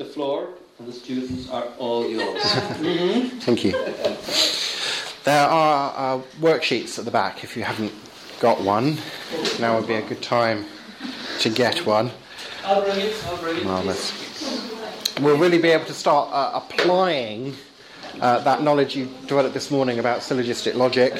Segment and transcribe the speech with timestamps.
[0.00, 0.48] the floor
[0.78, 2.42] and the students are all yours.
[3.44, 3.72] Thank you.
[5.24, 7.92] There are uh, worksheets at the back if you haven't
[8.40, 8.96] got one.
[9.60, 10.64] Now would be a good time
[11.40, 12.10] to get one.
[12.64, 13.64] I'll bring it, I'll bring it.
[13.64, 15.20] Marvellous.
[15.20, 17.54] We'll really be able to start uh, applying
[18.22, 21.12] uh, that knowledge you developed this morning about syllogistic logic.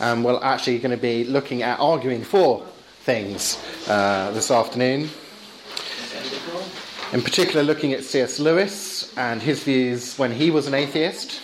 [0.00, 2.64] And we're actually going to be looking at arguing for
[3.00, 5.10] things uh, this afternoon.
[7.10, 8.38] In particular, looking at C.S.
[8.38, 11.40] Lewis and his views when he was an atheist,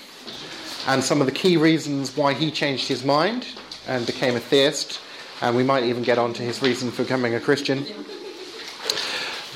[0.87, 3.47] and some of the key reasons why he changed his mind
[3.89, 5.01] and became a theist.
[5.41, 7.87] And we might even get on to his reason for becoming a Christian.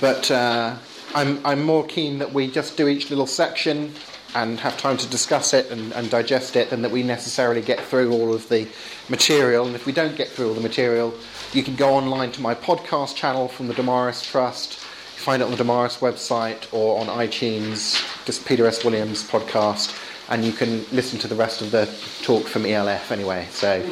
[0.00, 0.76] But uh,
[1.14, 3.92] I'm, I'm more keen that we just do each little section
[4.34, 7.80] and have time to discuss it and, and, digest it than that we necessarily get
[7.80, 8.68] through all of the
[9.08, 9.66] material.
[9.66, 11.14] And if we don't get through all the material,
[11.52, 14.80] you can go online to my podcast channel from the Damaris Trust.
[15.18, 18.84] Find it on the Damaris website or on iTunes, just Peter S.
[18.84, 19.92] Williams podcast,
[20.30, 21.86] and you can listen to the rest of the
[22.22, 23.46] talk from ELF anyway.
[23.50, 23.82] So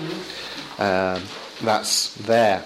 [0.78, 1.20] um,
[1.62, 2.64] that's there.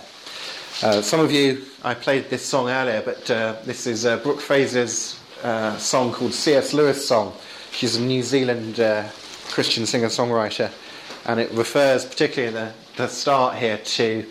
[0.83, 4.41] Uh, some of you, I played this song earlier, but uh, this is uh, Brooke
[4.41, 6.75] Fraser's uh, song called C.S.
[6.75, 7.33] Lewis Song.
[7.73, 9.09] She's a New Zealand uh,
[9.49, 10.71] Christian singer songwriter,
[11.25, 14.27] and it refers, particularly at the, the start here, to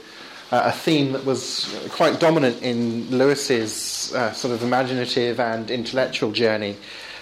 [0.52, 6.76] a theme that was quite dominant in Lewis's uh, sort of imaginative and intellectual journey.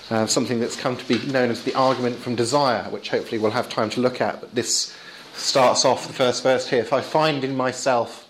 [0.09, 3.51] Uh, something that's come to be known as the argument from desire, which hopefully we'll
[3.51, 4.39] have time to look at.
[4.39, 4.95] But this
[5.33, 6.79] starts off the first verse here.
[6.79, 8.23] If I find in myself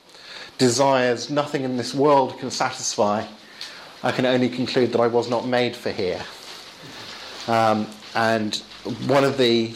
[0.57, 3.25] desires nothing in this world can satisfy,
[4.01, 6.23] I can only conclude that I was not made for here.
[7.47, 8.55] Um, and
[9.05, 9.73] one of the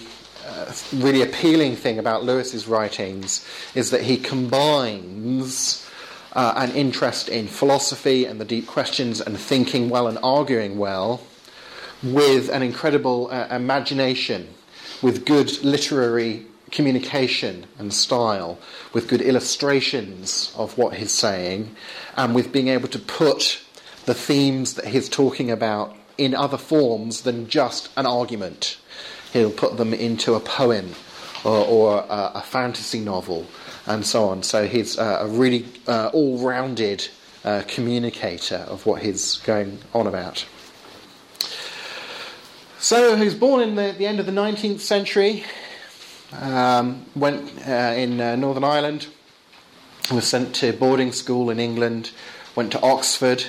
[0.94, 5.88] really appealing thing about Lewis's writings is that he combines
[6.34, 11.22] uh, an interest in philosophy and the deep questions and thinking well and arguing well
[12.04, 14.48] with an incredible uh, imagination,
[15.02, 18.58] with good literary communication and style,
[18.94, 21.76] with good illustrations of what he's saying,
[22.16, 23.62] and with being able to put
[24.06, 28.78] the themes that he's talking about in other forms than just an argument.
[29.34, 30.94] He'll put them into a poem
[31.44, 33.48] or, or a, a, fantasy novel
[33.86, 34.44] and so on.
[34.44, 37.08] So he's uh, a really uh, all rounded
[37.44, 40.46] uh, communicator of what he's going on about.
[42.80, 45.44] So he was born in the, the end of the 19th century,
[46.40, 49.08] um, went uh, in uh, Northern Ireland,
[50.12, 52.12] was sent to boarding school in England,
[52.56, 53.46] went to Oxford,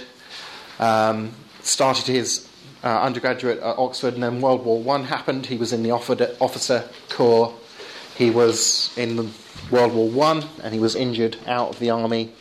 [0.78, 1.32] um,
[1.62, 2.47] started his
[2.84, 5.47] uh, undergraduate at Oxford, and then World War One happened.
[5.47, 7.54] He was in the officer corps.
[8.16, 9.32] He was in
[9.70, 12.32] World War One, and he was injured out of the army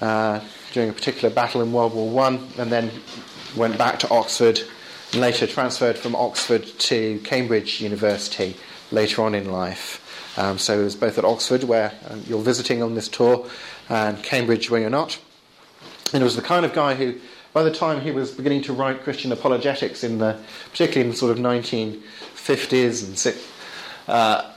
[0.00, 0.40] uh,
[0.72, 2.90] during a particular battle in World War One, and then
[3.56, 4.60] went back to Oxford,
[5.12, 8.56] and later transferred from Oxford to Cambridge University
[8.90, 9.98] later on in life.
[10.38, 13.48] Um, so he was both at Oxford, where um, you're visiting on this tour,
[13.88, 15.18] and Cambridge, where you're not.
[16.14, 17.14] And it was the kind of guy who
[17.52, 20.38] by the time he was beginning to write Christian apologetics, in the,
[20.70, 23.36] particularly in the sort of 1950s and
[24.08, 24.50] uh,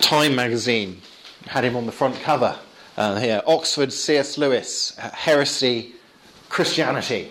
[0.00, 1.00] Time magazine
[1.46, 2.58] had him on the front cover
[2.96, 3.42] uh, here.
[3.46, 4.38] Oxford C.S.
[4.38, 5.94] Lewis, Heresy,
[6.48, 7.30] Christianity.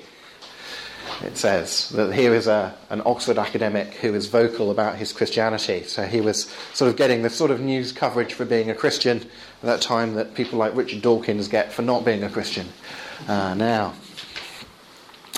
[1.23, 5.83] It says that here is a, an Oxford academic who is vocal about his Christianity.
[5.83, 9.17] So he was sort of getting the sort of news coverage for being a Christian
[9.17, 12.67] at that time that people like Richard Dawkins get for not being a Christian
[13.27, 13.93] uh, now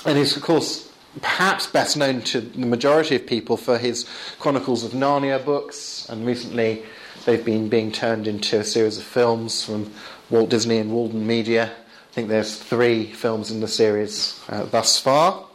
[0.04, 0.90] and he's, of course,
[1.20, 4.06] perhaps best known to the majority of people for his
[4.38, 6.82] Chronicles of Narnia books, and recently
[7.24, 9.92] they've been being turned into a series of films from
[10.30, 11.66] Walt Disney and Walden Media.
[12.10, 15.46] I think there's three films in the series uh, thus far.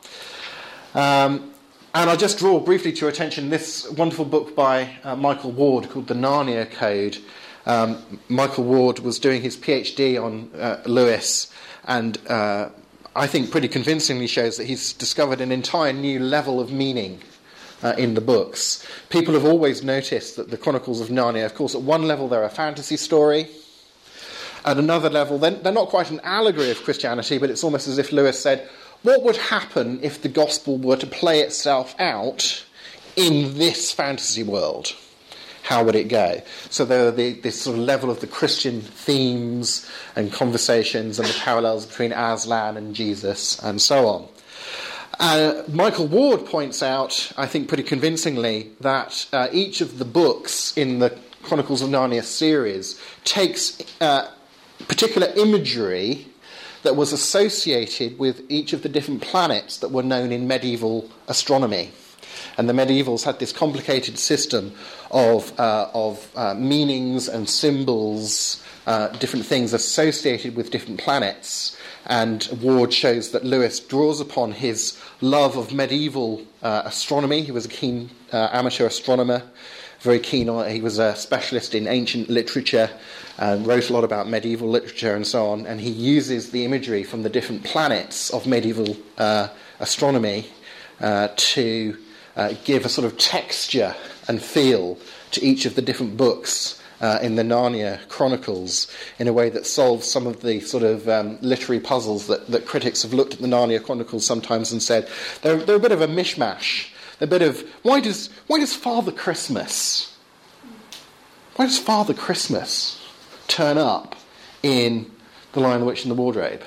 [0.93, 1.51] Um,
[1.93, 5.89] and I'll just draw briefly to your attention this wonderful book by uh, Michael Ward
[5.89, 7.17] called The Narnia Code.
[7.65, 11.51] Um, Michael Ward was doing his PhD on uh, Lewis
[11.85, 12.69] and uh,
[13.15, 17.21] I think, pretty convincingly shows that he's discovered an entire new level of meaning
[17.81, 18.85] uh, in the books.
[19.09, 22.43] People have always noticed that the Chronicles of Narnia, of course, at one level they're
[22.43, 23.47] a fantasy story.
[24.65, 27.97] At another level, they're, they're not quite an allegory of Christianity, but it's almost as
[27.97, 28.67] if Lewis said,
[29.03, 32.65] What would happen if the gospel were to play itself out
[33.15, 34.93] in this fantasy world?
[35.65, 36.41] How would it go?
[36.69, 41.27] So there are the, this sort of level of the Christian themes and conversations and
[41.27, 44.27] the parallels between Aslan and Jesus and so on.
[45.19, 50.77] Uh, Michael Ward points out, I think pretty convincingly, that uh, each of the books
[50.77, 54.29] in the Chronicles of Narnia series takes uh,
[54.87, 56.27] particular imagery
[56.83, 61.91] that was associated with each of the different planets that were known in medieval astronomy.
[62.57, 64.73] And the medievals had this complicated system
[65.15, 71.77] of, uh, of uh, meanings and symbols, uh, different things associated with different planets.
[72.05, 77.43] And Ward shows that Lewis draws upon his love of medieval uh, astronomy.
[77.43, 79.41] He was a keen uh, amateur astronomer,
[80.01, 80.69] very keen on.
[80.69, 82.89] He was a specialist in ancient literature
[83.37, 85.65] and wrote a lot about medieval literature and so on.
[85.65, 89.47] And he uses the imagery from the different planets of medieval uh,
[89.79, 90.49] astronomy
[90.99, 91.97] to
[92.65, 93.95] give a sort of texture
[94.27, 94.97] and feel
[95.31, 99.65] to each of the different books uh, in the Narnia Chronicles in a way that
[99.65, 103.41] solves some of the sort of um, literary puzzles that, that critics have looked at
[103.41, 105.09] the Narnia Chronicles sometimes and said
[105.41, 106.89] they're, they're a bit of a mishmash.
[107.21, 110.15] A bit of why does why does Father Christmas
[111.55, 113.01] why does Father Christmas
[113.47, 114.17] turn up
[114.61, 115.09] in
[115.53, 116.61] The Lion, the Witch, and the Wardrobe?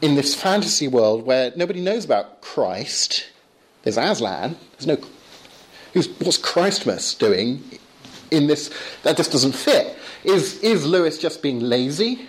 [0.00, 3.26] In this fantasy world where nobody knows about Christ,
[3.82, 4.56] there's Aslan.
[4.72, 4.96] There's no.
[5.94, 7.62] What's Christmas doing
[8.30, 8.70] in this?
[9.02, 9.96] That just doesn't fit.
[10.24, 12.26] Is, is Lewis just being lazy?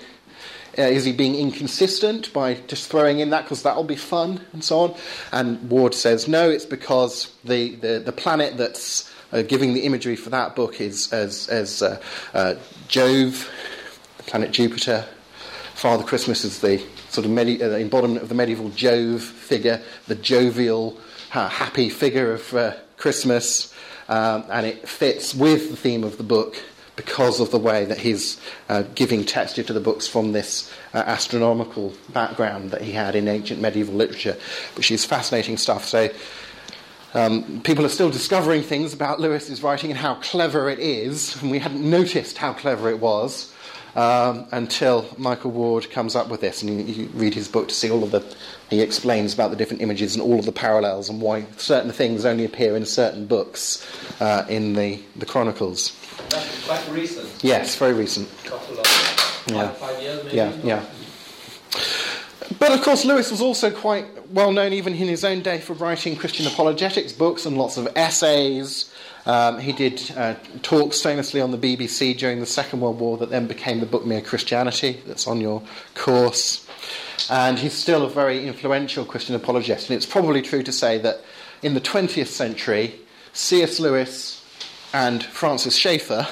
[0.77, 4.63] Uh, is he being inconsistent by just throwing in that because that'll be fun and
[4.63, 4.95] so on?
[5.31, 10.17] And Ward says no, it's because the, the, the planet that's uh, giving the imagery
[10.17, 12.01] for that book is as, as uh,
[12.33, 12.55] uh
[12.89, 13.49] Jove,
[14.17, 15.05] the planet Jupiter.
[15.73, 20.15] Father Christmas is the sort of medi- uh, embodiment of the medieval Jove figure, the
[20.15, 20.97] jovial
[21.29, 22.73] happy figure of uh,
[23.05, 23.71] Christmas,
[24.09, 26.59] um, and it fits with the theme of the book
[26.95, 31.03] because of the way that he's uh, giving texture to the books from this uh,
[31.05, 34.35] astronomical background that he had in ancient medieval literature,
[34.75, 35.85] which is fascinating stuff.
[35.85, 36.09] So,
[37.13, 41.51] um, people are still discovering things about Lewis's writing and how clever it is, and
[41.51, 43.53] we hadn't noticed how clever it was
[43.95, 47.73] um, until Michael Ward comes up with this, and you, you, read his book to
[47.73, 48.23] see all of the.
[48.69, 52.25] He explains about the different images and all of the parallels and why certain things
[52.25, 53.87] only appear in certain books
[54.19, 55.95] uh, in the, the Chronicles.
[56.29, 57.43] That's quite recent.
[57.43, 58.27] Yes, very recent.
[58.43, 58.85] Couple of
[59.47, 59.69] yeah.
[59.69, 60.37] five years maybe.
[60.37, 60.85] Yeah, yeah.
[62.59, 65.73] But of course, Lewis was also quite well known, even in his own day, for
[65.73, 68.91] writing Christian apologetics books and lots of essays
[69.25, 73.29] um, he did uh, talks famously on the BBC during the Second World War that
[73.29, 75.63] then became the book Mere Christianity, that's on your
[75.95, 76.67] course.
[77.29, 79.89] And he's still a very influential Christian apologist.
[79.89, 81.21] And it's probably true to say that
[81.63, 82.95] in the 20th century,
[83.33, 83.79] C.S.
[83.79, 84.45] Lewis
[84.93, 86.27] and Francis Schaeffer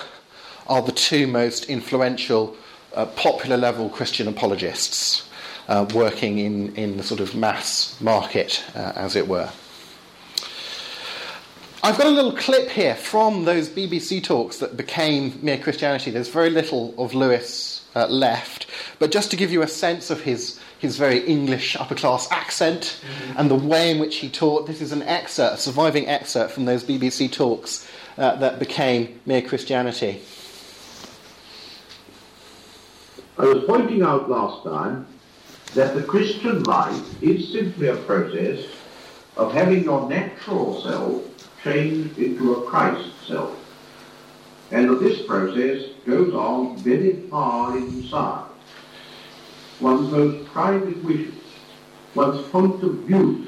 [0.68, 2.56] are the two most influential
[2.94, 5.28] uh, popular level Christian apologists
[5.68, 9.50] uh, working in, in the sort of mass market, uh, as it were.
[11.86, 16.12] I've got a little clip here from those BBC talks that became Mere Christianity.
[16.12, 18.68] There's very little of Lewis uh, left,
[19.00, 23.02] but just to give you a sense of his, his very English upper class accent
[23.02, 23.38] mm-hmm.
[23.38, 26.64] and the way in which he taught, this is an excerpt, a surviving excerpt from
[26.64, 27.86] those BBC talks
[28.18, 30.22] uh, that became Mere Christianity.
[33.38, 35.06] I was pointing out last time
[35.74, 38.68] that the Christian life is simply a process
[39.36, 41.33] of having your natural self
[41.64, 43.58] changed into a Christ self.
[44.72, 48.50] And this process goes on very far inside.
[49.80, 51.34] One's most private wishes,
[52.16, 53.48] one's point of view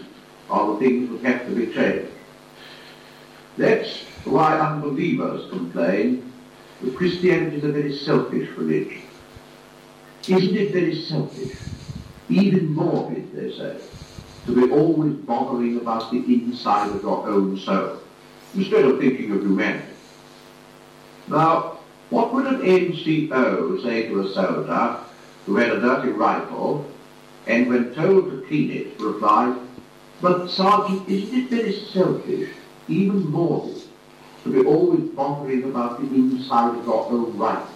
[0.49, 2.11] are the things that have to be changed.
[3.57, 6.31] That's why unbelievers complain
[6.81, 9.01] that Christianity is a very selfish religion.
[10.27, 11.57] Isn't it very selfish?
[12.29, 13.77] Even morbid, they say,
[14.45, 17.99] to be always bothering about the inside of your own soul
[18.55, 19.93] instead of thinking of humanity.
[21.27, 24.97] Now, what would an NCO say to a soldier
[25.45, 26.89] who had a dirty rifle
[27.47, 29.55] and when told to clean it replied,
[30.21, 32.49] but Sergeant, isn't it very selfish,
[32.87, 33.83] even morbid,
[34.43, 37.67] to be always bothering about the inside of your own rifle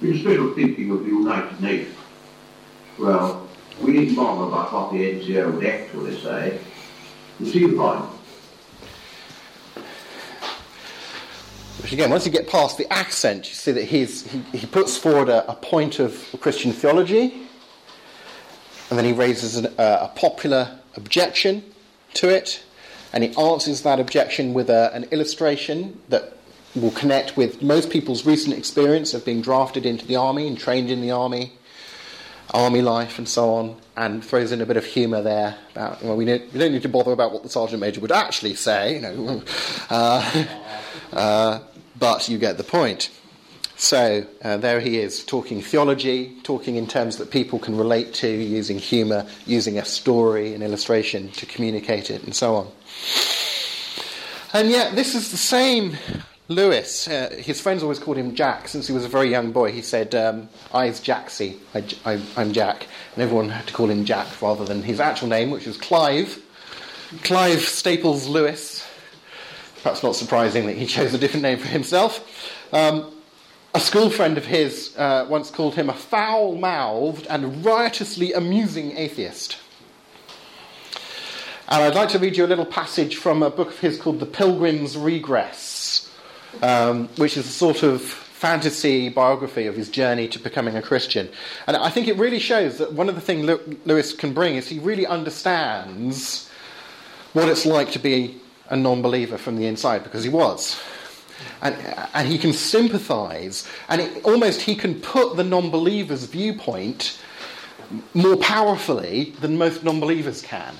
[0.00, 1.96] instead of thinking of the United Nations?
[2.98, 3.48] Well,
[3.80, 6.58] we didn't bother about what the NCO would actually say.
[7.38, 8.04] You see the point?
[11.80, 14.96] Which again, once you get past the accent, you see that he's, he, he puts
[14.96, 17.46] forward a, a point of Christian theology,
[18.90, 21.64] and then he raises an, a popular objection
[22.14, 22.62] to it,
[23.12, 26.36] and he answers that objection with a, an illustration that
[26.74, 30.90] will connect with most people's recent experience of being drafted into the army and trained
[30.90, 31.52] in the army,
[32.54, 36.16] army life, and so on, and throws in a bit of humour there about well,
[36.16, 39.00] we, we, don't need to bother about what the sergeant major would actually say, you
[39.00, 39.42] know.
[39.90, 40.46] Uh,
[41.12, 41.60] uh,
[41.98, 43.10] but you get the point.
[43.76, 48.28] So uh, there he is, talking theology, talking in terms that people can relate to,
[48.28, 52.68] using humour, using a story, an illustration to communicate it, and so on.
[54.52, 55.96] And yet, this is the same
[56.48, 57.08] Lewis.
[57.08, 59.72] Uh, his friends always called him Jack since he was a very young boy.
[59.72, 62.86] He said, um, I's Jacksy, I, am Jack.
[63.14, 66.40] And everyone had to call him Jack rather than his actual name, which was Clive.
[67.24, 68.81] Clive Staples Lewis.
[69.82, 72.54] Perhaps not surprising that he chose a different name for himself.
[72.72, 73.12] Um,
[73.74, 78.96] a school friend of his uh, once called him a foul mouthed and riotously amusing
[78.96, 79.58] atheist.
[81.68, 84.20] And I'd like to read you a little passage from a book of his called
[84.20, 86.10] The Pilgrim's Regress,
[86.60, 91.30] um, which is a sort of fantasy biography of his journey to becoming a Christian.
[91.66, 93.48] And I think it really shows that one of the things
[93.86, 96.50] Lewis can bring is he really understands
[97.32, 98.41] what it's like to be
[98.72, 100.80] a non believer from the inside, because he was
[101.60, 101.76] and,
[102.14, 107.20] and he can sympathize, and it, almost he can put the non believer's viewpoint
[108.14, 110.74] more powerfully than most non believers can.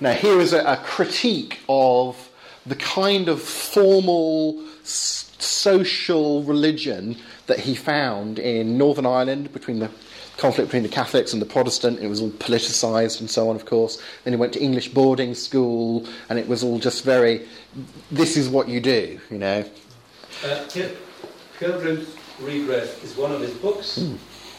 [0.00, 2.30] Now, here is a, a, critique of
[2.66, 9.90] the kind of formal s- social religion that he found in Northern Ireland between the
[10.42, 12.00] conflict between the Catholics and the Protestant.
[12.00, 14.02] It was all politicised and so on, of course.
[14.24, 17.46] Then he went to English boarding school, and it was all just very,
[18.10, 19.64] this is what you do, you know.
[20.44, 20.64] Uh,
[21.60, 24.18] Pilgrim's Regress is one of his books, mm.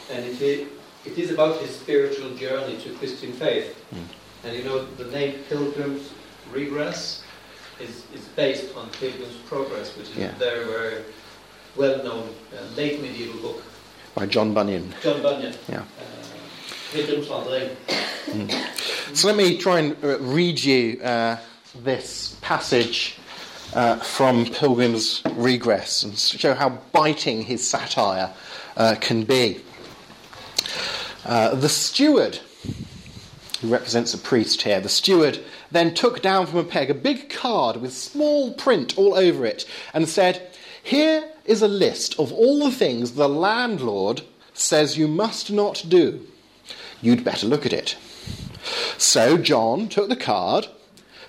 [0.10, 0.68] and it is,
[1.06, 3.76] it is about his spiritual journey to Christian faith.
[3.94, 4.04] Mm.
[4.46, 6.14] And you know, the name Pilgrim's
[6.52, 7.24] Regress
[7.82, 10.28] is, is based on Pilgrim's Progress, which is yeah.
[10.28, 11.04] a very, very
[11.76, 13.64] well known uh, late medieval book.
[14.16, 14.94] By John Bunyan.
[15.02, 15.54] John Bunyan.
[15.68, 15.80] Yeah.
[15.80, 16.98] Uh,
[18.28, 19.16] mm.
[19.16, 21.38] So let me try and uh, read you uh,
[21.84, 23.18] this passage
[23.74, 28.32] uh, from Pilgrim's Regress and show how biting his satire
[28.78, 29.62] uh, can be.
[31.26, 32.40] Uh, the steward,
[33.62, 35.40] who represents a priest here, the steward
[35.72, 39.66] then took down from a peg a big card with small print all over it
[39.94, 40.53] and said,
[40.84, 44.22] Here is a list of all the things the landlord
[44.54, 46.28] says you must not do.
[47.02, 47.98] You'd better look at it.
[48.98, 50.68] So John took the card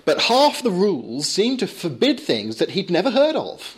[0.04, 3.76] but half the rules seemed to forbid things that he'd never heard of.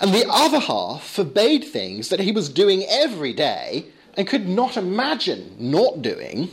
[0.00, 4.76] And the other half forbade things that he was doing every day and could not
[4.76, 6.50] imagine not doing.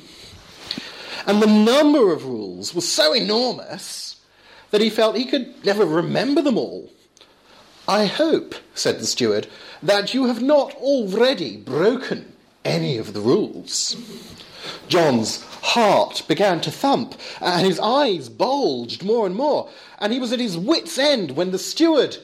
[1.25, 4.18] And the number of rules was so enormous
[4.70, 6.92] that he felt he could never remember them all.
[7.88, 9.48] I hope, said the steward,
[9.84, 13.96] that you have not already broken any of the rules.
[14.88, 20.32] John's heart began to thump, and his eyes bulged more and more, and he was
[20.32, 22.18] at his wits' end when the steward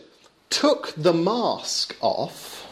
[0.49, 2.67] took the mask off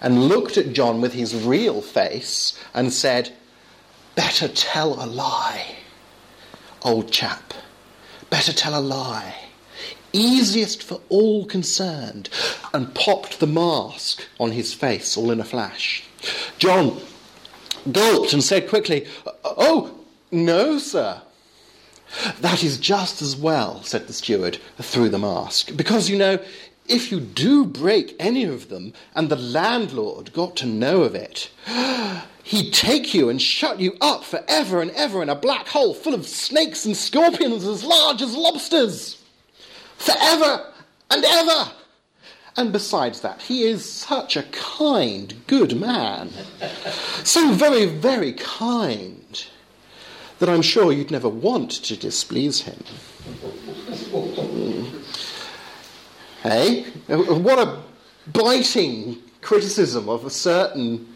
[0.00, 3.32] and looked at John with his real face and said,
[4.14, 5.76] Better tell a lie,
[6.82, 7.52] old chap.
[8.30, 9.34] Better tell a lie.
[10.16, 12.28] Easiest for all concerned.
[12.72, 16.04] And popped the mask on his face all in a flash.
[16.58, 17.00] John
[17.90, 19.06] gulped and said quickly,
[19.44, 19.94] Oh,
[20.30, 21.20] no, sir.
[22.40, 26.38] That is just as well, said the steward through the mask, because you know,
[26.88, 31.50] if you do break any of them and the landlord got to know of it,
[32.44, 35.94] he'd take you and shut you up for ever and ever in a black hole
[35.94, 39.22] full of snakes and scorpions as large as lobsters.
[39.98, 40.72] Forever
[41.10, 41.72] and ever.
[42.56, 46.30] And besides that, he is such a kind, good man.
[47.22, 49.46] So very, very kind
[50.38, 52.82] that I'm sure you'd never want to displease him.
[56.42, 56.84] hey?
[57.08, 57.82] What a
[58.32, 61.14] biting criticism of a certain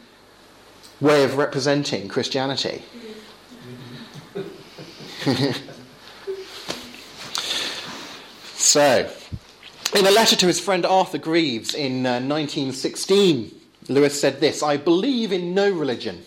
[1.01, 2.83] way of representing Christianity.
[8.61, 9.11] so,
[9.95, 13.55] in a letter to his friend Arthur Greeves in uh, 1916,
[13.89, 16.23] Lewis said this I believe in no religion.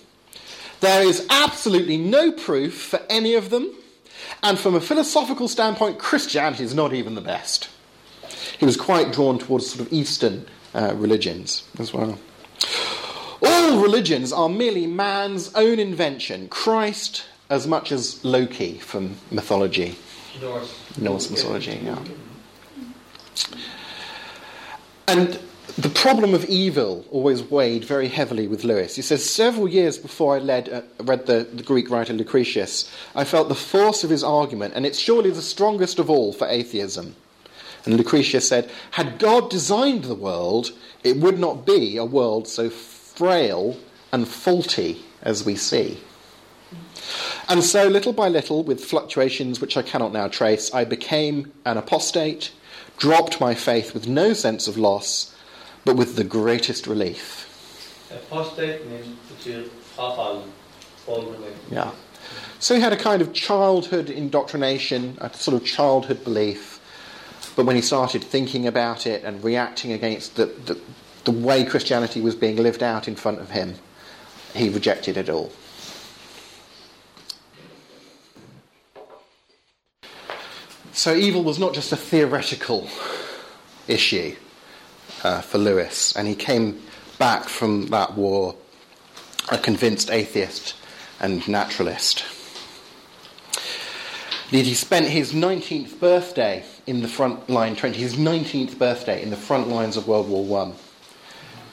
[0.82, 3.74] There is absolutely no proof for any of them,
[4.42, 7.70] and from a philosophical standpoint, Christianity is not even the best.
[8.58, 12.20] He was quite drawn towards sort of Eastern uh, religions as well.
[13.42, 19.96] All religions are merely man's own invention, Christ as much as Loki from mythology.
[20.98, 21.30] Norse.
[21.30, 22.00] Mythology, yeah.
[25.08, 25.40] And
[25.78, 28.96] the problem of evil always weighed very heavily with Lewis.
[28.96, 33.24] He says, Several years before I led, uh, read the, the, Greek writer Lucretius, I
[33.24, 37.16] felt the force of his argument, and it's surely the strongest of all for atheism.
[37.86, 40.72] And Lucretius said, Had God designed the world,
[41.04, 43.78] it would not be a world so frail
[44.12, 46.00] and faulty as we see.
[47.48, 51.78] And so, little by little, with fluctuations which I cannot now trace, I became an
[51.78, 52.52] apostate,
[52.98, 55.36] dropped my faith with no sense of loss,
[55.86, 57.50] but with the greatest relief.
[58.12, 59.18] Apostate means
[59.96, 60.48] frafallen,
[61.06, 61.52] fallen away.
[61.72, 61.92] Yeah.
[62.60, 66.80] So he had a kind of childhood indoctrination, a sort of childhood belief.
[67.56, 70.80] But when he started thinking about it and reacting against the, the,
[71.26, 73.76] the way Christianity was being lived out in front of him,
[74.56, 75.52] he rejected it all.
[80.96, 82.88] So evil was not just a theoretical
[83.88, 84.36] issue
[85.24, 86.80] uh, for Lewis, and he came
[87.18, 88.56] back from that war
[89.50, 90.76] a convinced atheist
[91.20, 92.24] and naturalist.
[94.52, 99.36] He spent his 19th birthday in the front line trench, his 19th birthday in the
[99.36, 100.76] front lines of World War One,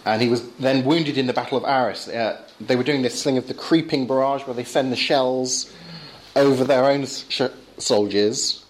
[0.07, 2.09] and he was then wounded in the Battle of Arras.
[2.09, 5.71] Uh, they were doing this thing of the creeping barrage, where they send the shells
[6.35, 7.43] over their own sh-
[7.77, 8.65] soldiers,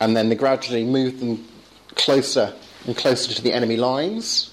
[0.00, 1.46] and then they gradually move them
[1.94, 2.54] closer
[2.86, 4.50] and closer to the enemy lines,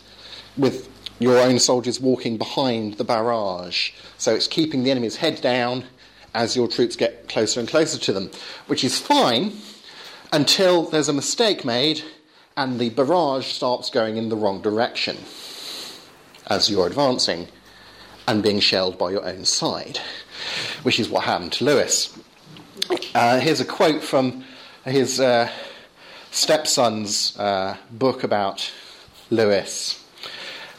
[0.58, 3.92] with your own soldiers walking behind the barrage.
[4.18, 5.86] So it's keeping the enemy's head down
[6.34, 8.30] as your troops get closer and closer to them,
[8.68, 9.54] which is fine
[10.34, 12.04] until there's a mistake made
[12.58, 15.18] and the barrage starts going in the wrong direction
[16.48, 17.48] as you're advancing
[18.28, 20.00] and being shelled by your own side,
[20.84, 22.18] which is what happened to Lewis.
[23.14, 24.44] Uh, here's a quote from
[24.86, 25.50] his uh,
[26.32, 28.72] stepson's uh, book about
[29.30, 30.02] Lewis.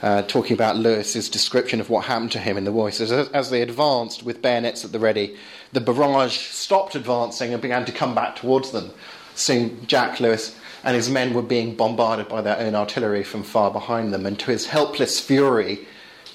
[0.02, 2.88] Uh, talking about Lewis's description of what happened to him in the war.
[2.88, 5.36] He says, as, as they advanced with bayonets at the ready,
[5.72, 8.90] the barrage stopped advancing and began to come back towards them.
[9.34, 13.70] Soon Jack Lewis and his men were being bombarded by their own artillery from far
[13.70, 15.86] behind them, and to his helpless fury,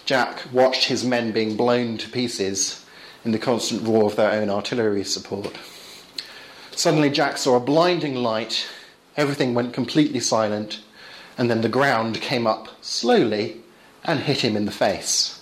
[0.05, 2.83] Jack watched his men being blown to pieces
[3.23, 5.55] in the constant roar of their own artillery support.
[6.71, 8.67] Suddenly, Jack saw a blinding light,
[9.17, 10.81] everything went completely silent,
[11.37, 13.61] and then the ground came up slowly
[14.03, 15.39] and hit him in the face.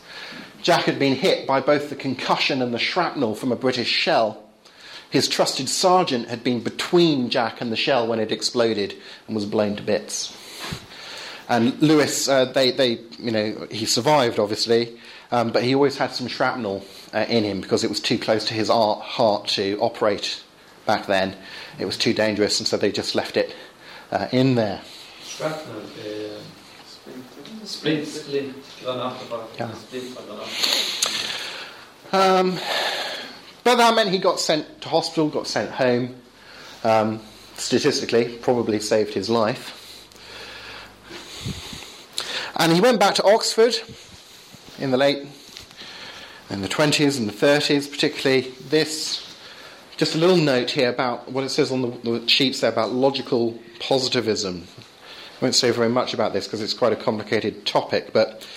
[0.61, 4.43] Jack had been hit by both the concussion and the shrapnel from a British shell.
[5.09, 8.95] His trusted sergeant had been between Jack and the shell when it exploded
[9.27, 10.35] and was blown to bits.
[11.47, 14.99] And Lewis, uh, they, they, you know, he survived obviously,
[15.31, 18.45] um, but he always had some shrapnel uh, in him because it was too close
[18.45, 20.43] to his heart to operate
[20.89, 21.35] back then.
[21.77, 23.55] It was too dangerous, and so they just left it
[24.11, 24.81] uh, in there.
[25.23, 25.83] Shrapnel,
[27.63, 29.45] splint, splint, granater, bara.
[29.59, 29.69] Ja.
[29.75, 30.49] Splint var granater.
[32.11, 32.57] Um,
[33.63, 36.15] but that meant he got sent to hospital, got sent home.
[36.83, 37.21] Um,
[37.55, 39.75] statistically, probably saved his life.
[42.55, 43.75] And he went back to Oxford
[44.79, 45.27] in the late,
[46.49, 49.28] in the 20s and the 30s, particularly this.
[49.99, 52.93] Just a little note here about what it says on the, the sheets there about
[52.93, 54.65] logical positivism.
[54.79, 58.47] I won't say very much about this because it's quite a complicated topic, but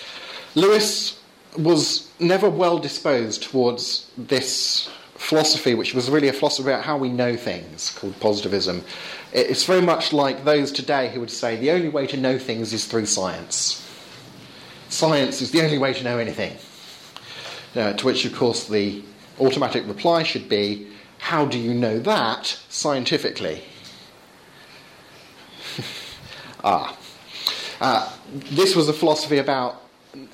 [0.55, 1.21] Lewis
[1.59, 7.09] was never well disposed towards this philosophy, which was really a philosophy about how we
[7.09, 8.85] know things, called positivism.
[9.33, 12.73] It's very much like those today who would say the only way to know things
[12.73, 13.85] is through science.
[14.91, 16.57] Science is the only way to know anything.
[17.75, 19.03] Uh, to which, of course, the
[19.41, 20.87] automatic reply should be
[21.23, 23.63] how do you know that scientifically?
[26.65, 26.99] ah.
[27.81, 28.13] Uh,
[28.51, 29.83] this was a philosophy about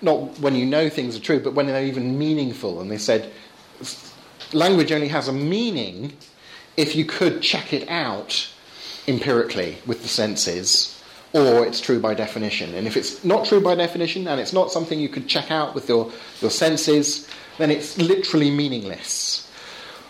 [0.00, 2.80] not when you know things are true, but when they're even meaningful.
[2.80, 3.30] And they said
[4.54, 6.14] language only has a meaning
[6.78, 8.48] if you could check it out
[9.06, 11.02] empirically with the senses,
[11.34, 12.74] or it's true by definition.
[12.74, 15.74] And if it's not true by definition and it's not something you could check out
[15.74, 19.47] with your, your senses, then it's literally meaningless.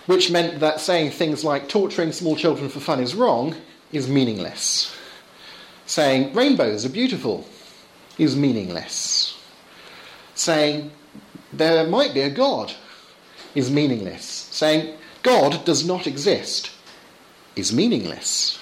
[0.09, 3.55] Which meant that saying things like torturing small children for fun is wrong
[3.93, 4.97] is meaningless.
[5.85, 7.47] Saying rainbows are beautiful
[8.17, 9.39] is meaningless.
[10.35, 10.93] Saying
[11.53, 12.73] there might be a God
[13.55, 14.25] is meaningless.
[14.25, 16.71] Saying God does not exist
[17.55, 18.59] is meaningless.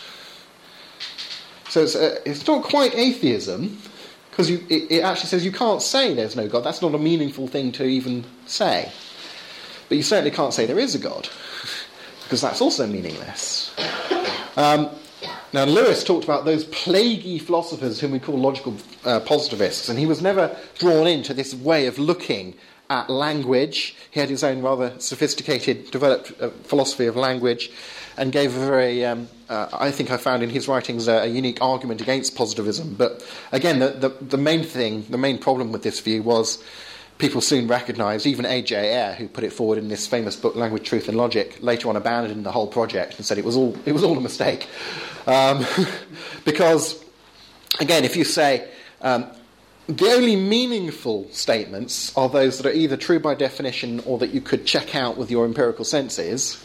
[1.68, 3.78] So it's, uh, it's not quite atheism,
[4.30, 6.64] because it, it actually says you can't say there's no God.
[6.64, 8.90] That's not a meaningful thing to even say.
[9.88, 11.28] But you certainly can't say there is a God,
[12.24, 13.74] because that's also meaningless.
[14.56, 14.90] Um,
[15.52, 20.06] now, Lewis talked about those plaguey philosophers whom we call logical uh, positivists, and he
[20.06, 22.54] was never drawn into this way of looking
[22.90, 23.96] at language.
[24.10, 27.70] He had his own rather sophisticated, developed uh, philosophy of language,
[28.16, 31.26] and gave a very, um, uh, I think I found in his writings a, a,
[31.26, 32.94] unique argument against positivism.
[32.94, 36.62] But again, the, the, the main thing, the main problem with this view was
[37.18, 38.76] people soon recognised, even A.J.
[38.76, 41.96] Ayer, who put it forward in this famous book, Language, Truth and Logic, later on
[41.96, 44.68] abandoned the whole project and said it was all, it was all a mistake.
[45.26, 45.64] Um,
[46.44, 47.02] because,
[47.80, 48.68] again, if you say
[49.00, 49.26] um,
[49.88, 54.40] the only meaningful statements are those that are either true by definition or that you
[54.40, 56.62] could check out with your empirical senses,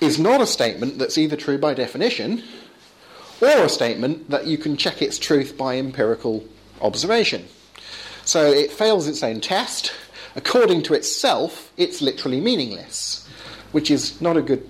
[0.00, 2.42] is not a statement that's either true by definition
[3.40, 6.44] or a statement that you can check its truth by empirical
[6.80, 7.44] observation.
[8.24, 9.92] So it fails its own test.
[10.36, 13.28] According to itself, it's literally meaningless,
[13.72, 14.68] which is not a good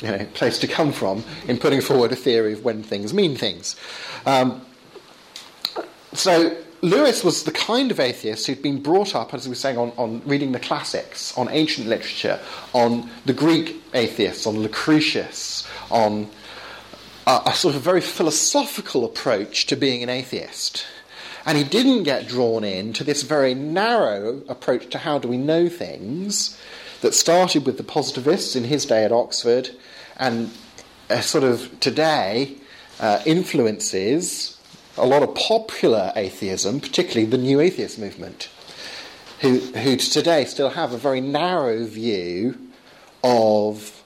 [0.00, 3.36] you know, place to come from in putting forward a theory of when things mean
[3.36, 3.76] things.
[4.26, 4.62] Um,
[6.12, 9.78] so Lewis was the kind of atheist who'd been brought up, as we were saying,
[9.78, 12.40] on, on reading the classics, on ancient literature,
[12.72, 16.28] on the Greek atheists, on Lucretius, on
[17.26, 20.84] a, a sort of very philosophical approach to being an atheist.
[21.44, 25.36] And he didn't get drawn in to this very narrow approach to how do we
[25.36, 26.58] know things
[27.00, 29.70] that started with the positivists in his day at Oxford
[30.16, 30.52] and
[31.10, 32.56] uh, sort of today
[33.00, 34.58] uh, influences
[34.96, 38.48] a lot of popular atheism, particularly the new atheist movement,
[39.40, 42.56] who, who today still have a very narrow view
[43.24, 44.02] of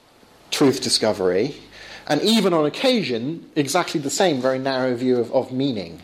[0.51, 1.57] truth discovery,
[2.07, 6.01] and even on occasion, exactly the same very narrow view of, of meaning.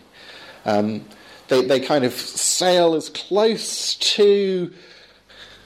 [0.65, 1.05] Um,
[1.53, 4.73] they, they kind of sail as close to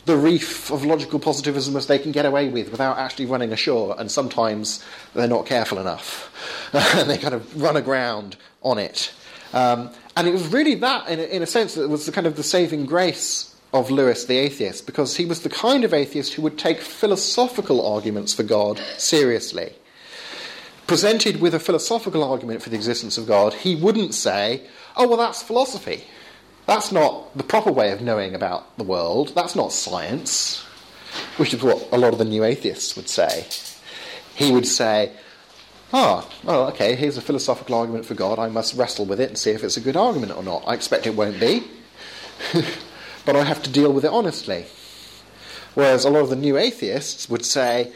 [0.05, 3.95] the reef of logical positivism as they can get away with without actually running ashore,
[3.99, 6.33] and sometimes they're not careful enough.
[6.73, 9.13] and they kind of run aground on it.
[9.53, 12.27] Um, and it was really that, in a, in a sense, that was the kind
[12.27, 16.35] of the saving grace of Lewis the atheist, because he was the kind of atheist
[16.35, 19.73] who would take philosophical arguments for God seriously.
[20.87, 24.63] Presented with a philosophical argument for the existence of God, he wouldn't say,
[24.97, 26.05] oh, well, that's philosophy.
[26.67, 29.33] That's not the proper way of knowing about the world.
[29.35, 30.65] That's not science,
[31.39, 33.47] which is what a lot of the new atheists would say.
[34.35, 35.13] He would say,
[35.93, 38.39] ah, oh, okay, here's a philosophical argument for God.
[38.39, 40.65] I must wrestle with it and see if it's a good argument or not.
[40.67, 41.65] I expect it won't be,
[43.25, 44.67] but I have to deal with it honestly.
[45.75, 47.93] Whereas a lot of the new atheists would say,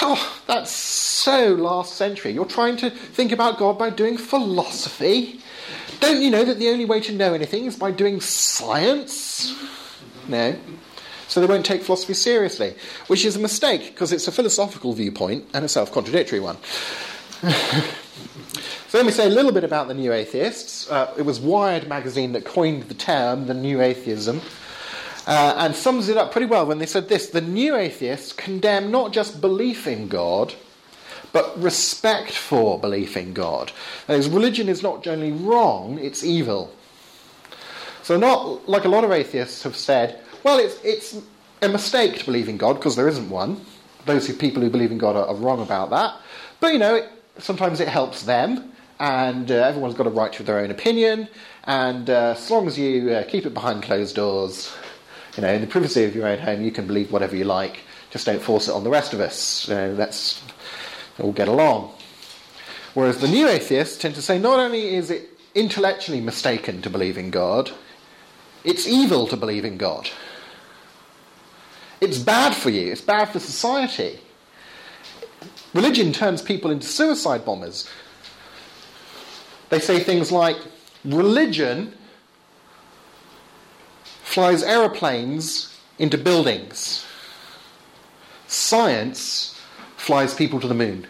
[0.00, 2.32] oh, that's so last century.
[2.32, 5.40] You're trying to think about God by doing philosophy.
[6.00, 9.54] Don't you know that the only way to know anything is by doing science?
[10.28, 10.56] No.
[11.28, 12.74] So they won't take philosophy seriously,
[13.06, 16.58] which is a mistake because it's a philosophical viewpoint and a self contradictory one.
[17.42, 20.90] so let me say a little bit about the New Atheists.
[20.90, 24.42] Uh, it was Wired magazine that coined the term, the New Atheism.
[25.26, 28.90] Uh, and sums it up pretty well when they said this the new atheists condemn
[28.90, 30.52] not just belief in God,
[31.32, 33.72] but respect for belief in God.
[34.08, 36.74] As religion is not generally wrong, it's evil.
[38.02, 41.22] So, not like a lot of atheists have said, well, it's, it's
[41.62, 43.64] a mistake to believe in God because there isn't one.
[44.06, 46.16] Those who, people who believe in God are, are wrong about that.
[46.58, 47.08] But, you know, it,
[47.38, 51.28] sometimes it helps them, and uh, everyone's got a right to their own opinion,
[51.64, 54.74] and uh, as long as you uh, keep it behind closed doors,
[55.36, 57.80] you know, in the privacy of your own home, you can believe whatever you like.
[58.10, 59.68] Just don't force it on the rest of us.
[59.68, 60.42] You know, that's
[61.18, 61.94] all get along.
[62.94, 67.16] Whereas the new atheists tend to say not only is it intellectually mistaken to believe
[67.16, 67.70] in God,
[68.64, 70.10] it's evil to believe in God.
[72.00, 74.18] It's bad for you, it's bad for society.
[75.72, 77.88] Religion turns people into suicide bombers.
[79.70, 80.58] They say things like
[81.04, 81.94] religion
[84.32, 87.04] flies aeroplanes into buildings,
[88.46, 89.60] science
[89.98, 91.06] flies people to the moon.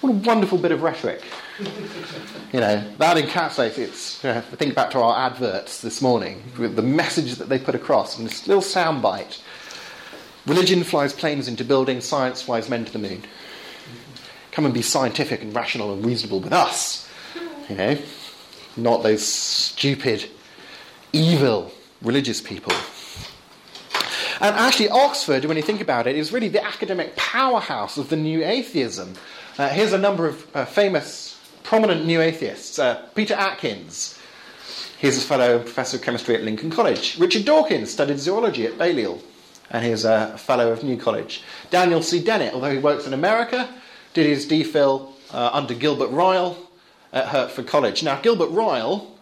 [0.00, 1.22] What a wonderful bit of rhetoric.
[2.54, 3.78] You know, that encapsulates
[4.24, 4.44] it.
[4.56, 8.26] Think back to our adverts this morning, with the message that they put across, and
[8.26, 9.42] this little soundbite.
[10.46, 13.22] Religion flies planes into buildings, science flies men to the moon.
[14.50, 17.06] Come and be scientific and rational and reasonable with us.
[17.68, 17.98] You know,
[18.78, 20.30] not those stupid,
[21.12, 22.72] evil religious people.
[24.40, 28.16] And actually, Oxford, when you think about it, is really the academic powerhouse of the
[28.16, 29.14] new atheism.
[29.58, 32.78] Uh, here's a number of uh, famous, prominent new atheists.
[32.78, 34.18] Uh, Peter Atkins,
[34.98, 37.18] he's a fellow professor of chemistry at Lincoln College.
[37.18, 39.20] Richard Dawkins studied zoology at Balliol,
[39.70, 41.42] and he's a fellow of New College.
[41.68, 42.24] Daniel C.
[42.24, 43.68] Dennett, although he works in America,
[44.14, 46.56] did his DPhil uh, under Gilbert Ryle
[47.12, 48.02] at Hertford College.
[48.02, 49.18] Now, Gilbert Ryle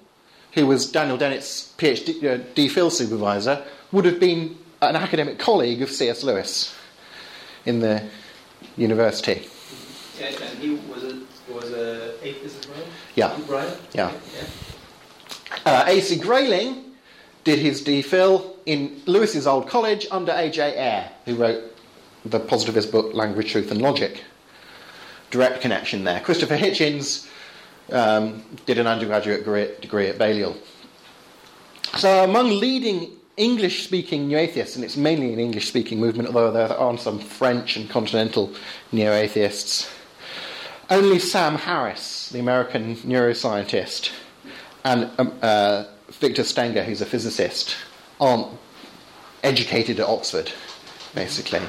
[0.53, 5.91] who was Daniel Dennett's PhD uh, DPhil supervisor, would have been an academic colleague of
[5.91, 6.23] C.S.
[6.23, 6.75] Lewis
[7.65, 8.05] in the
[8.77, 9.47] university.
[10.21, 11.21] And, and he was a
[11.53, 12.87] was a atheist as well.
[13.15, 13.39] Yeah.
[13.47, 13.73] Brian.
[13.95, 14.13] Yeah.
[14.35, 14.45] yeah.
[15.65, 16.19] Uh, A.C.
[16.19, 16.85] Grayling
[17.45, 20.77] did his DPhil in Lewis's old college under A.J.
[20.79, 21.63] Ayer, who wrote
[22.25, 24.23] the positivist book Language, Truth and Logic.
[25.31, 26.21] Direct connection there.
[26.21, 27.29] Christopher Hitchens
[27.93, 29.45] um, did an undergraduate
[29.81, 30.57] degree, at Balliol.
[31.97, 36.51] So, among leading English speaking new atheists, and it's mainly an English speaking movement, although
[36.51, 38.53] there are some French and continental
[38.93, 39.91] neo atheists,
[40.91, 44.11] only Sam Harris, the American neuroscientist,
[44.85, 47.77] and um, uh, Victor Stenger, who's a physicist,
[48.21, 48.49] aren't
[49.43, 50.51] educated at Oxford,
[51.15, 51.61] basically.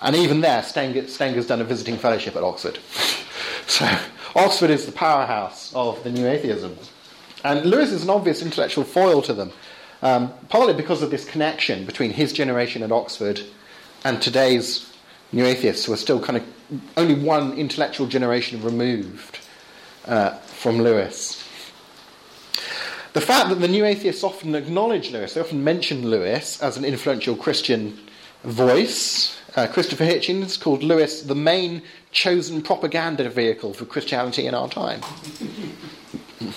[0.00, 2.78] And even there, Stenger, Stenger's done a visiting fellowship at Oxford.
[3.66, 3.98] so
[4.34, 6.76] Oxford is the powerhouse of the new atheism.
[7.44, 9.52] And Lewis is an obvious intellectual foil to them,
[10.02, 13.40] um, partly because of this connection between his generation at Oxford
[14.04, 14.92] and today's
[15.32, 16.44] new atheists, who are still kind of
[16.96, 19.38] only one intellectual generation removed
[20.06, 21.44] uh, from Lewis.
[23.14, 26.84] The fact that the new atheists often acknowledge Lewis, they often mention Lewis as an
[26.84, 27.98] influential Christian
[28.44, 29.37] voice.
[29.56, 31.82] Uh, Christopher Hitchens called Lewis the main
[32.12, 35.00] chosen propaganda vehicle for Christianity in our time.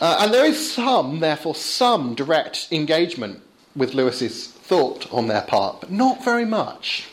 [0.00, 3.42] uh, and there is some, therefore, some direct engagement
[3.74, 7.08] with Lewis's thought on their part, but not very much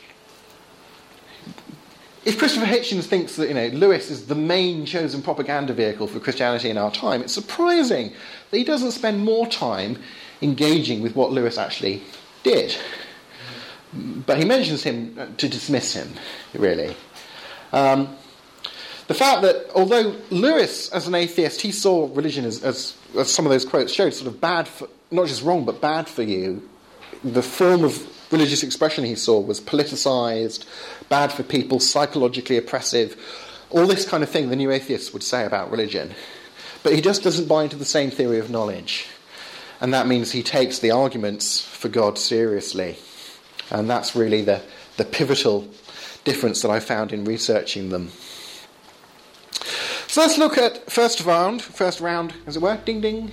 [2.25, 6.19] if Christopher Hitchens thinks that you know Lewis is the main chosen propaganda vehicle for
[6.19, 8.13] Christianity in our time, it's surprising
[8.51, 9.97] that he doesn't spend more time
[10.41, 12.03] engaging with what Lewis actually
[12.43, 12.75] did.
[13.93, 16.13] But he mentions him to dismiss him,
[16.53, 16.95] really.
[17.73, 18.15] Um,
[19.07, 23.45] the fact that although Lewis, as an atheist, he saw religion as, as, as some
[23.45, 26.67] of those quotes showed, sort of bad, for, not just wrong, but bad for you,
[27.23, 30.65] the form of religious expression he saw was politicized,
[31.09, 33.17] bad for people, psychologically oppressive,
[33.71, 36.13] all this kind of thing the new atheists would say about religion.
[36.83, 39.07] But he just doesn't buy into the same theory of knowledge.
[39.81, 42.97] And that means he takes the arguments for God seriously.
[43.71, 44.61] And that's really the,
[44.97, 45.67] the pivotal
[46.23, 48.11] difference that I found in researching them.
[50.07, 53.31] So let's look at first round, first round, as it were, ding ding.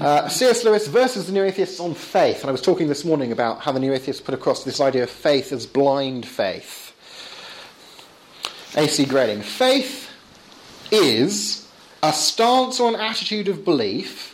[0.00, 0.64] Uh, C.S.
[0.64, 2.40] Lewis versus the New Atheists on faith.
[2.40, 5.02] And I was talking this morning about how the New Atheists put across this idea
[5.02, 6.94] of faith as blind faith.
[8.74, 9.04] A.C.
[9.04, 9.42] Grayling.
[9.42, 10.10] Faith
[10.90, 11.68] is
[12.02, 14.32] a stance or an attitude of belief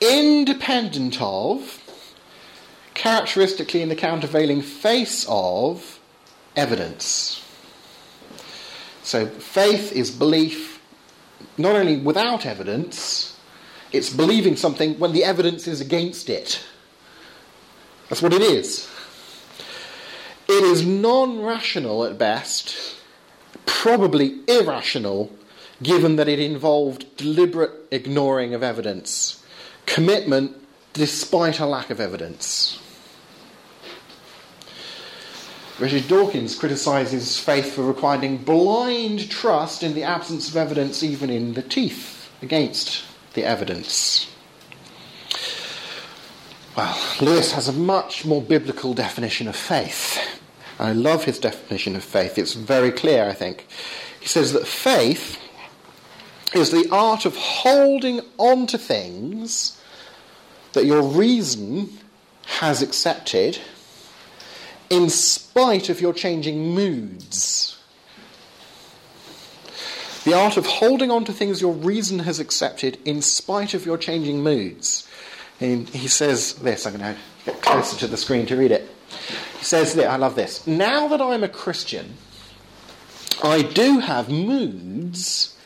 [0.00, 1.79] independent of,
[2.94, 6.00] characteristically in the countervailing face of,
[6.56, 7.44] evidence.
[9.02, 10.80] So faith is belief
[11.56, 13.38] not only without evidence,
[13.92, 16.64] it's believing something when the evidence is against it.
[18.08, 18.88] That's what it is.
[20.48, 22.96] It is non rational at best,
[23.66, 25.32] probably irrational,
[25.82, 29.44] given that it involved deliberate ignoring of evidence,
[29.86, 30.56] commitment
[30.92, 32.80] despite a lack of evidence.
[35.78, 41.54] Richard Dawkins criticises faith for requiring blind trust in the absence of evidence, even in
[41.54, 44.30] the teeth, against the evidence.
[46.76, 50.18] Well, Lewis has a much more biblical definition of faith.
[50.78, 52.36] I love his definition of faith.
[52.38, 53.66] It's very clear, I think.
[54.20, 55.38] He says that faith
[56.54, 59.79] is the art of holding on to things
[60.72, 61.90] that your reason
[62.46, 63.58] has accepted
[64.88, 67.78] in spite of your changing moods.
[70.24, 73.96] The art of holding on to things your reason has accepted in spite of your
[73.96, 75.08] changing moods.
[75.60, 78.90] And he says this, I'm going to get closer to the screen to read it.
[79.58, 80.66] He says this, I love this.
[80.66, 82.14] Now that I'm a Christian,
[83.42, 85.56] I do have moods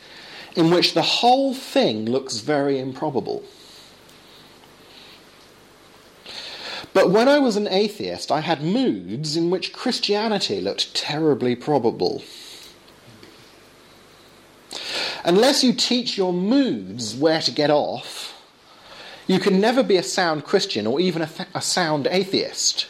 [0.55, 3.43] in which the whole thing looks very improbable.
[6.95, 12.23] But when I was an atheist, I had moods in which Christianity looked terribly probable.
[15.25, 18.41] Unless you teach your moods where to get off,
[19.27, 22.87] you can never be a sound Christian or even a, th- a sound atheist.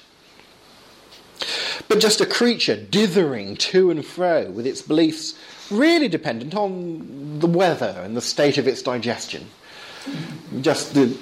[1.88, 5.34] But just a creature dithering to and fro with its beliefs
[5.72, 9.50] really dependent on the weather and the state of its digestion.
[10.62, 11.18] Just the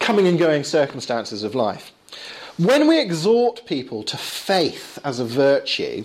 [0.00, 1.92] coming and going circumstances of life.
[2.56, 6.04] When we exhort people to faith as a virtue,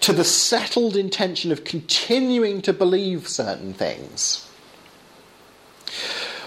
[0.00, 4.48] to the settled intention of continuing to believe certain things,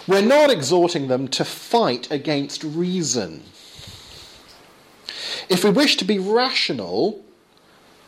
[0.07, 3.43] We're not exhorting them to fight against reason.
[5.47, 7.23] If we wish to be rational,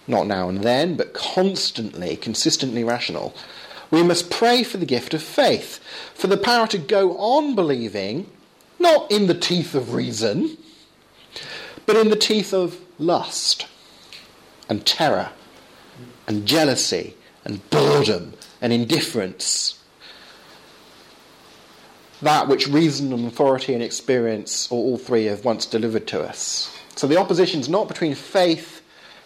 [0.08, 3.36] not now and then, but constantly, consistently rational,
[3.92, 5.80] we must pray for the gift of faith,
[6.16, 8.30] for the power to go on believing,
[8.84, 10.58] not in the teeth of reason,
[11.88, 13.66] but in the teeth of lust
[14.70, 15.32] and terror
[16.28, 19.80] and jealousy and boredom and indifference.
[22.22, 26.78] That which reason and authority and experience, or all three, have once delivered to us.
[26.96, 28.82] So the opposition is not between faith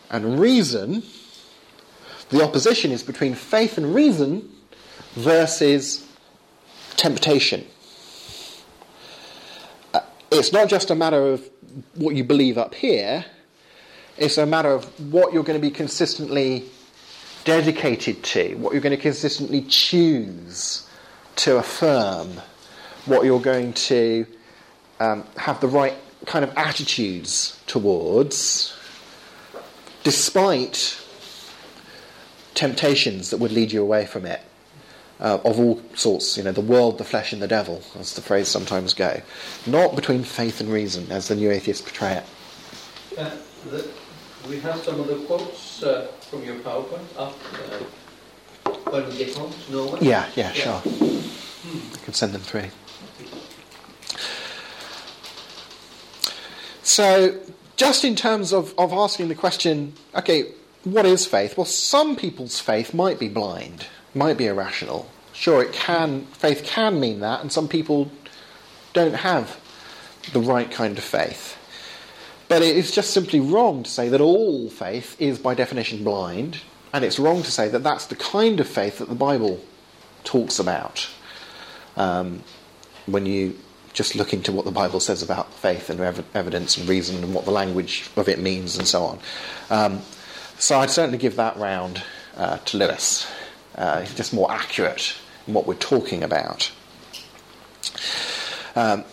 [0.09, 1.03] and reason.
[2.29, 4.49] The opposition is between faith and reason
[5.13, 6.07] versus
[6.95, 7.65] temptation.
[10.31, 11.49] It's not just a matter of
[11.95, 13.25] what you believe up here,
[14.17, 16.65] it's a matter of what you're going to be consistently
[17.45, 20.87] dedicated to, what you're going to consistently choose
[21.37, 22.29] to affirm,
[23.05, 24.25] what you're going to
[24.99, 25.93] um, have the right
[26.25, 28.75] kind of attitudes towards,
[30.03, 30.99] despite
[32.53, 34.41] temptations that would lead you away from it
[35.19, 38.21] uh, of all sorts, you know, the world, the flesh, and the devil, as the
[38.21, 39.21] phrase sometimes go.
[39.65, 42.23] Not between faith and reason, as the New Atheists portray it.
[43.17, 43.31] Uh,
[43.69, 43.89] the,
[44.47, 47.35] we have some of the quotes uh, from your PowerPoint up
[48.65, 49.99] uh, when we get home to Norway.
[50.01, 50.53] Yeah, yeah, yeah.
[50.53, 50.79] sure.
[50.79, 51.95] Hmm.
[51.95, 52.69] I can send them through.
[56.83, 57.39] So,
[57.75, 60.51] just in terms of, of asking the question, okay,
[60.83, 61.57] what is faith?
[61.57, 65.09] Well, some people's faith might be blind might be irrational.
[65.33, 68.11] Sure, it can, faith can mean that, and some people
[68.93, 69.59] don't have
[70.33, 71.55] the right kind of faith.
[72.47, 76.61] But it is just simply wrong to say that all faith is by definition blind,
[76.93, 79.63] and it's wrong to say that that's the kind of faith that the Bible
[80.23, 81.07] talks about.
[81.95, 82.43] Um,
[83.05, 83.57] when you
[83.93, 87.33] just look into what the Bible says about faith and ev- evidence and reason and
[87.33, 89.19] what the language of it means and so on.
[89.69, 90.01] Um,
[90.57, 92.03] so I'd certainly give that round
[92.35, 93.27] uh, to Lewis
[93.77, 95.15] uh, just more accurate
[95.47, 96.71] in what we're talking about.
[98.75, 99.03] Um,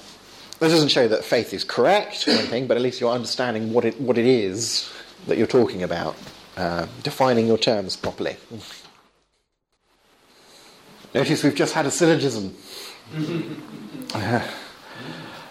[0.59, 3.85] this doesn't show that faith is correct or anything, but at least you're understanding what
[3.85, 4.90] it, what it is
[5.27, 6.16] that you're talking about,
[6.57, 8.37] uh, defining your terms properly.
[11.14, 12.57] Notice we've just had a syllogism.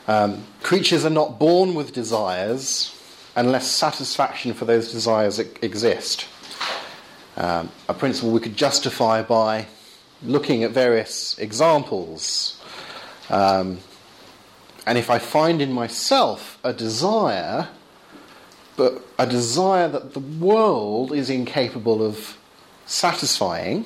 [0.08, 2.90] um, creatures are not born with desires
[3.36, 6.28] unless satisfaction for those desires exist
[7.38, 9.68] um, a principle we could justify by
[10.22, 12.62] looking at various examples.
[13.30, 13.80] Um,
[14.86, 17.70] and if I find in myself a desire,
[18.76, 22.38] but a desire that the world is incapable of
[22.86, 23.86] satisfying,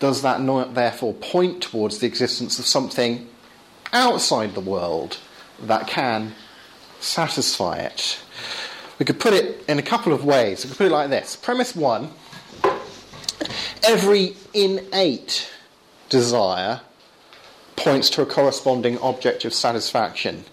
[0.00, 3.28] does that not therefore point towards the existence of something
[3.92, 5.18] outside the world
[5.60, 6.34] that can
[7.00, 8.18] satisfy it?
[8.98, 10.64] We could put it in a couple of ways.
[10.64, 12.10] We could put it like this Premise one
[13.86, 15.50] every innate
[16.08, 16.80] desire
[17.76, 20.44] points to a corresponding object of satisfaction.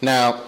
[0.00, 0.42] Now,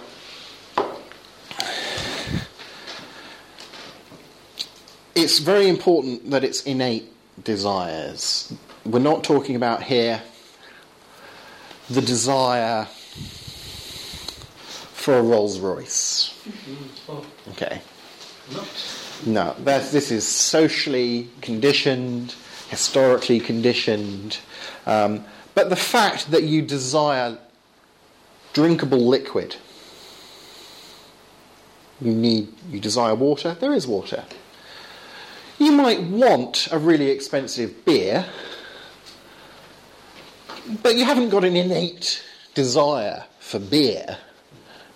[5.13, 7.11] it's very important that it's innate
[7.43, 8.53] desires.
[8.85, 10.21] We're not talking about here
[11.89, 12.87] the desire
[15.01, 16.33] for a Rolls Royce.
[17.49, 17.81] Okay.
[19.25, 22.35] No, this is socially conditioned,
[22.69, 24.39] historically conditioned.
[24.85, 27.37] Um, but the fact that you desire
[28.53, 29.55] drinkable liquid,
[31.99, 34.23] you need, you desire water, there is water.
[35.57, 38.25] You might want a really expensive beer,
[40.83, 44.17] but you haven't got an innate desire for beer,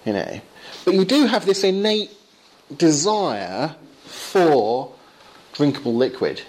[0.05, 0.41] you know.
[0.83, 2.11] But you do have this innate
[2.75, 4.93] desire for
[5.53, 6.41] drinkable liquid,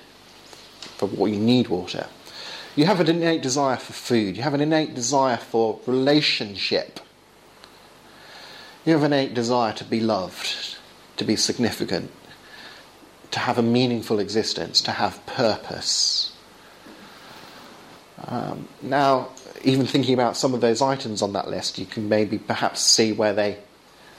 [0.97, 2.07] for what you need water.
[2.75, 4.37] You have an innate desire for food.
[4.37, 7.01] You have an innate desire for relationship.
[8.85, 10.77] You have an innate desire to be loved,
[11.17, 12.11] to be significant,
[13.31, 16.33] to have a meaningful existence, to have purpose.
[18.27, 19.31] Um, now,
[19.65, 23.13] even thinking about some of those items on that list, you can maybe perhaps see
[23.13, 23.59] where they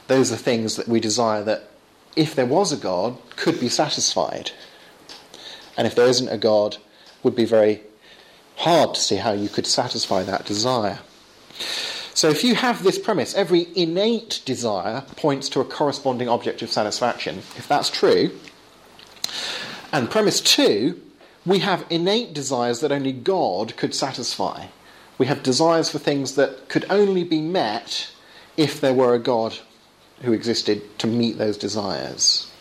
[0.07, 1.70] those are things that we desire that,
[2.16, 4.51] if there was a God, could be satisfied.
[5.76, 6.78] And if there isn't a God,
[7.24, 7.82] would be very
[8.57, 10.99] hard to see how you could satisfy that desire.
[12.14, 16.72] So if you have this premise, every innate desire points to a corresponding object of
[16.72, 17.39] satisfaction.
[17.57, 18.32] If that's true,
[19.91, 20.99] and premise two,
[21.45, 24.68] we have innate desires that only God could satisfy.
[25.18, 28.11] We have desires for things that could only be met
[28.55, 29.57] if there were a God
[30.22, 32.51] who existed to meet those desires.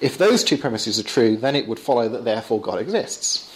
[0.00, 3.52] If those two premises are true, then it would follow that therefore God exists.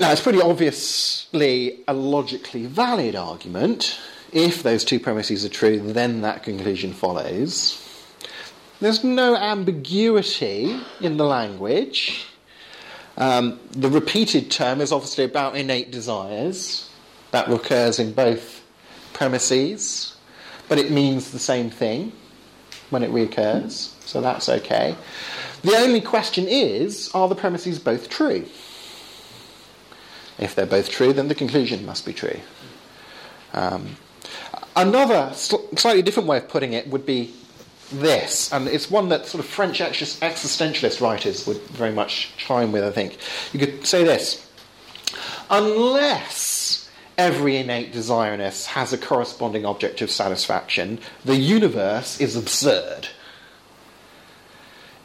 [0.00, 4.00] Now, it's pretty obviously a logically valid argument.
[4.32, 7.86] If those two premises are true, then that conclusion follows.
[8.80, 12.29] There's no ambiguity in the language.
[13.20, 16.90] Um, the repeated term is obviously about innate desires.
[17.32, 18.64] That recurs in both
[19.12, 20.16] premises,
[20.68, 22.12] but it means the same thing
[22.88, 24.96] when it reoccurs, so that's okay.
[25.62, 28.46] The only question is are the premises both true?
[30.38, 32.40] If they're both true, then the conclusion must be true.
[33.52, 33.96] Um,
[34.74, 37.34] another sl- slightly different way of putting it would be
[37.90, 42.84] this, and it's one that sort of French existentialist writers would very much chime with,
[42.84, 43.18] I think.
[43.52, 44.46] You could say this
[45.50, 52.36] Unless every innate desire in us has a corresponding object of satisfaction, the universe is
[52.36, 53.08] absurd.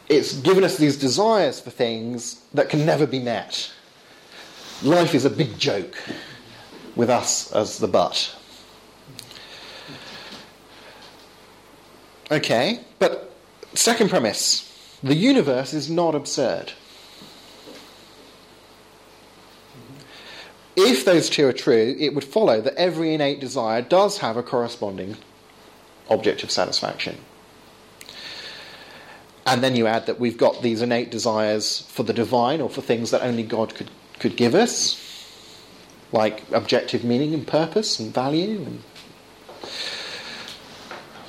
[0.08, 3.72] It's given us these desires for things that can never be met
[4.82, 5.96] life is a big joke
[6.94, 8.35] with us as the butt.
[12.30, 13.32] Okay, but
[13.74, 14.72] second premise
[15.02, 16.72] the universe is not absurd.
[20.74, 24.42] If those two are true, it would follow that every innate desire does have a
[24.42, 25.16] corresponding
[26.10, 27.18] object of satisfaction.
[29.46, 32.82] And then you add that we've got these innate desires for the divine or for
[32.82, 35.00] things that only God could could give us,
[36.10, 38.82] like objective meaning and purpose and value and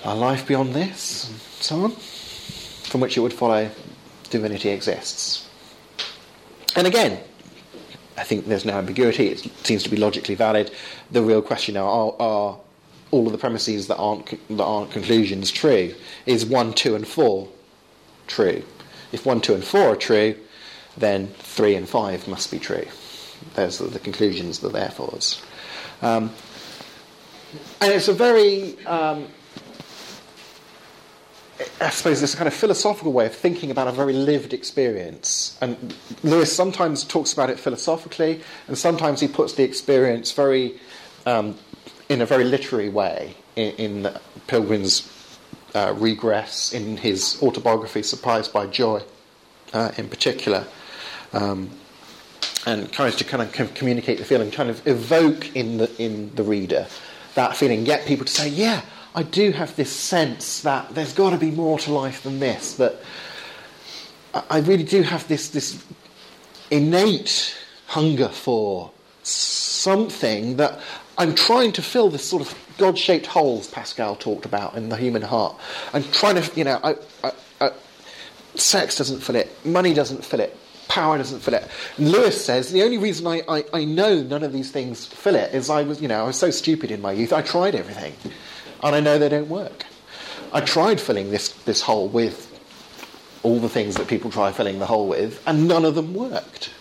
[0.08, 3.70] a life beyond this and so on, from which it would follow
[4.30, 5.49] divinity exists.
[6.78, 7.20] And again,
[8.18, 10.72] I think there's no ambiguity, it seems to be logically valid.
[11.12, 12.60] The real question now are, are
[13.12, 15.93] all of the premises that aren't, that aren't conclusions true?
[16.26, 17.47] Is 1, 2, and 4
[18.28, 18.64] true?
[19.12, 20.36] If 1, 2, and 4 are true,
[20.97, 22.86] then 3 and 5 must be true.
[23.55, 25.41] Those are the conclusions, the therefores.
[26.01, 26.32] Um,
[27.82, 29.28] and it's a very, um,
[31.80, 35.58] I suppose, this kind of philosophical way of thinking about a very lived experience.
[35.62, 40.80] And Lewis sometimes talks about it philosophically, and sometimes he puts the experience very,
[41.26, 41.56] um,
[42.10, 44.14] in a very literary way in, in
[44.48, 45.12] Pilgrim's
[45.76, 49.04] uh, Regress, in his autobiography, Surprised by Joy,
[49.74, 50.66] uh, in particular
[51.34, 51.70] um,
[52.66, 56.44] and tries to kind of communicate the feeling, kind of evoke in the in the
[56.44, 56.88] reader
[57.36, 58.82] that feeling, get people to say, "Yeah,
[59.18, 62.76] I do have this sense that there's got to be more to life than this.
[62.76, 62.97] That
[64.47, 65.84] I really do have this this
[66.70, 67.57] innate
[67.88, 68.91] hunger for
[69.24, 70.80] something that
[71.18, 75.24] I'm trying to fill this sort of God-shaped holes Pascal talked about in the human
[75.24, 75.59] heart.
[75.93, 77.72] I'm trying to, you know, I, I, I,
[78.53, 80.55] sex doesn't fill it, money doesn't fill it,
[80.89, 81.68] power doesn't fill it.
[81.97, 85.36] And Lewis says the only reason I, I, I know none of these things fill
[85.36, 87.34] it is I was, you know, I was so stupid in my youth.
[87.34, 88.13] I tried everything,
[88.84, 89.86] and I know they don't work.
[90.54, 92.46] I tried filling this this hole with
[93.44, 96.72] all the things that people try filling the hole with, and none of them worked.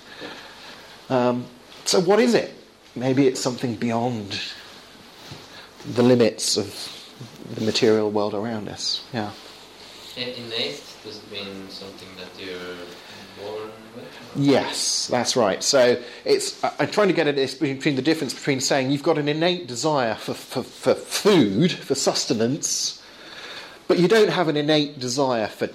[1.08, 1.46] Um,
[1.84, 2.52] so what is it?
[2.94, 4.40] Maybe it's something beyond
[5.94, 6.92] the limits of
[7.54, 9.04] the material world around us.
[9.12, 9.30] Yeah.
[10.16, 12.76] Innate does it mean something that you're
[13.38, 13.70] born
[14.36, 15.62] Yes, that's right.
[15.62, 19.18] So it's I'm trying to get at this between the difference between saying you've got
[19.18, 23.02] an innate desire for, for, for food, for sustenance,
[23.88, 25.70] but you don't have an innate desire for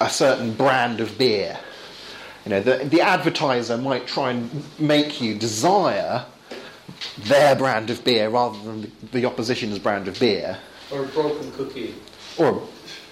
[0.00, 1.58] a certain brand of beer.
[2.44, 6.26] You know, the, the advertiser might try and make you desire
[7.18, 10.58] their brand of beer rather than the, the opposition's brand of beer.
[10.90, 11.94] Or a broken cookie.
[12.36, 12.60] Or a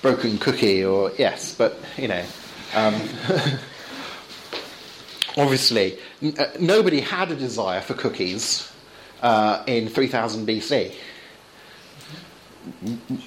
[0.03, 2.25] broken cookie, or yes, but you know.
[2.75, 3.01] Um,
[5.37, 8.71] obviously, n- uh, nobody had a desire for cookies
[9.23, 10.95] uh, in 3000 BC.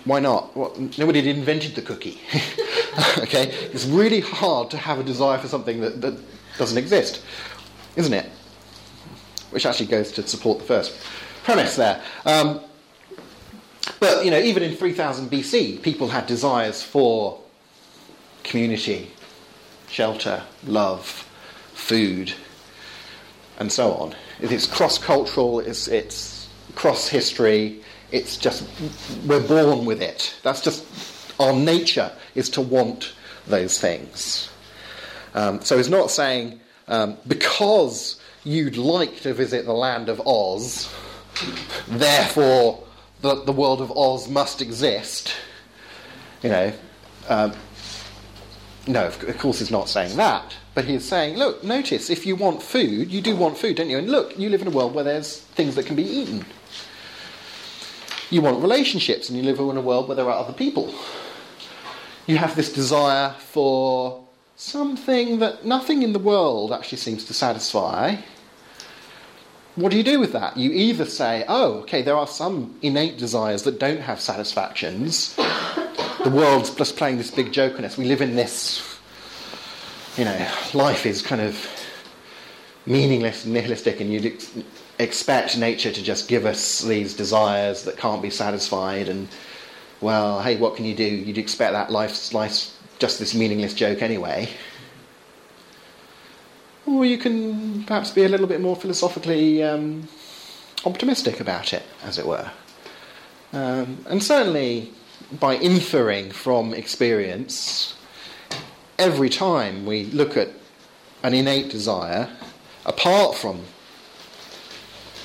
[0.05, 0.55] Why not?
[0.55, 2.19] Well, nobody had invented the cookie.
[3.17, 3.49] okay?
[3.71, 6.17] It's really hard to have a desire for something that, that
[6.57, 7.23] doesn't exist,
[7.95, 8.29] isn't it?
[9.49, 10.95] Which actually goes to support the first
[11.43, 12.01] premise there.
[12.25, 12.61] Um,
[13.99, 17.39] but, you know, even in 3000 BC, people had desires for
[18.43, 19.11] community,
[19.89, 21.27] shelter, love,
[21.73, 22.33] food,
[23.59, 24.15] and so on.
[24.39, 28.63] It's cross cultural, it's, it's cross history, it's just,
[29.25, 30.35] we're born with it.
[30.43, 30.85] That's just,
[31.39, 33.13] our nature is to want
[33.47, 34.49] those things.
[35.33, 40.93] Um, so he's not saying um, because you'd like to visit the land of Oz,
[41.87, 42.83] therefore
[43.21, 45.33] the, the world of Oz must exist.
[46.43, 46.73] You know,
[47.29, 47.53] um,
[48.85, 50.55] no, of, of course he's not saying that.
[50.75, 53.99] But he's saying, look, notice if you want food, you do want food, don't you?
[53.99, 56.45] And look, you live in a world where there's things that can be eaten.
[58.31, 60.93] You want relationships, and you live in a world where there are other people.
[62.25, 68.15] You have this desire for something that nothing in the world actually seems to satisfy.
[69.75, 70.57] What do you do with that?
[70.57, 75.35] You either say, oh, okay, there are some innate desires that don't have satisfactions.
[75.35, 77.97] The world's just playing this big joke on us.
[77.97, 78.92] We live in this
[80.17, 81.67] you know, life is kind of
[82.85, 84.51] meaningless nihilistic, and you'd ex-
[84.99, 89.27] expect nature to just give us these desires that can't be satisfied, and
[90.01, 91.03] well, hey, what can you do?
[91.05, 94.49] You'd expect that life's, life's just this meaningless joke anyway.
[96.85, 100.07] Or you can perhaps be a little bit more philosophically um,
[100.85, 102.51] optimistic about it, as it were.
[103.53, 104.91] Um, and certainly,
[105.39, 107.95] by inferring from experience,
[108.97, 110.49] every time we look at
[111.23, 112.29] an innate desire,
[112.85, 113.61] apart from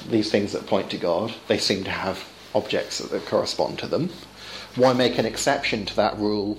[0.09, 4.11] these things that point to God, they seem to have objects that correspond to them.
[4.77, 6.59] Why make an exception to that rule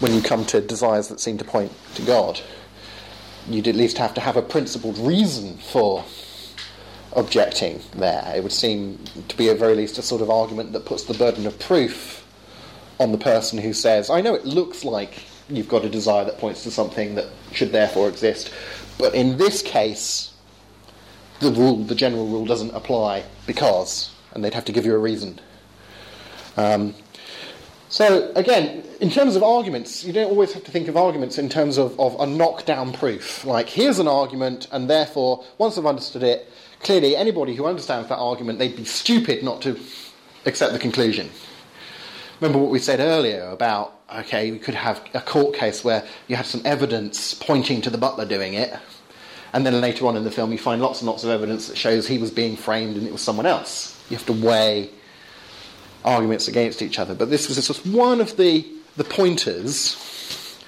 [0.00, 2.40] when you come to desires that seem to point to God?
[3.48, 6.04] You'd at least have to have a principled reason for
[7.14, 8.32] objecting there.
[8.36, 11.14] It would seem to be at very least a sort of argument that puts the
[11.14, 12.26] burden of proof
[12.98, 16.38] on the person who says, I know it looks like you've got a desire that
[16.38, 18.52] points to something that should therefore exist.
[18.98, 20.34] But in this case,
[21.40, 24.98] the rule, the general rule, doesn't apply because, and they'd have to give you a
[24.98, 25.40] reason.
[26.56, 26.94] Um,
[27.88, 31.48] so again, in terms of arguments, you don't always have to think of arguments in
[31.48, 33.44] terms of, of a knockdown proof.
[33.44, 36.48] Like here's an argument, and therefore, once I've understood it,
[36.80, 39.78] clearly anybody who understands that argument, they'd be stupid not to
[40.46, 41.30] accept the conclusion.
[42.40, 46.36] Remember what we said earlier about okay, we could have a court case where you
[46.36, 48.74] have some evidence pointing to the butler doing it,
[49.52, 51.76] and then later on in the film you find lots and lots of evidence that
[51.76, 54.00] shows he was being framed and it was someone else.
[54.10, 54.90] You have to weigh
[56.04, 57.14] arguments against each other.
[57.14, 60.58] But this was just one of the, the pointers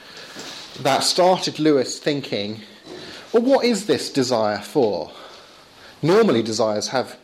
[0.81, 2.61] that started Lewis thinking,
[3.33, 5.11] well, what is this desire for?
[6.03, 7.17] Normally, desires have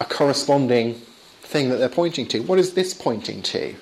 [0.00, 0.94] a corresponding
[1.42, 2.40] thing that they're pointing to.
[2.40, 3.74] What is this pointing to?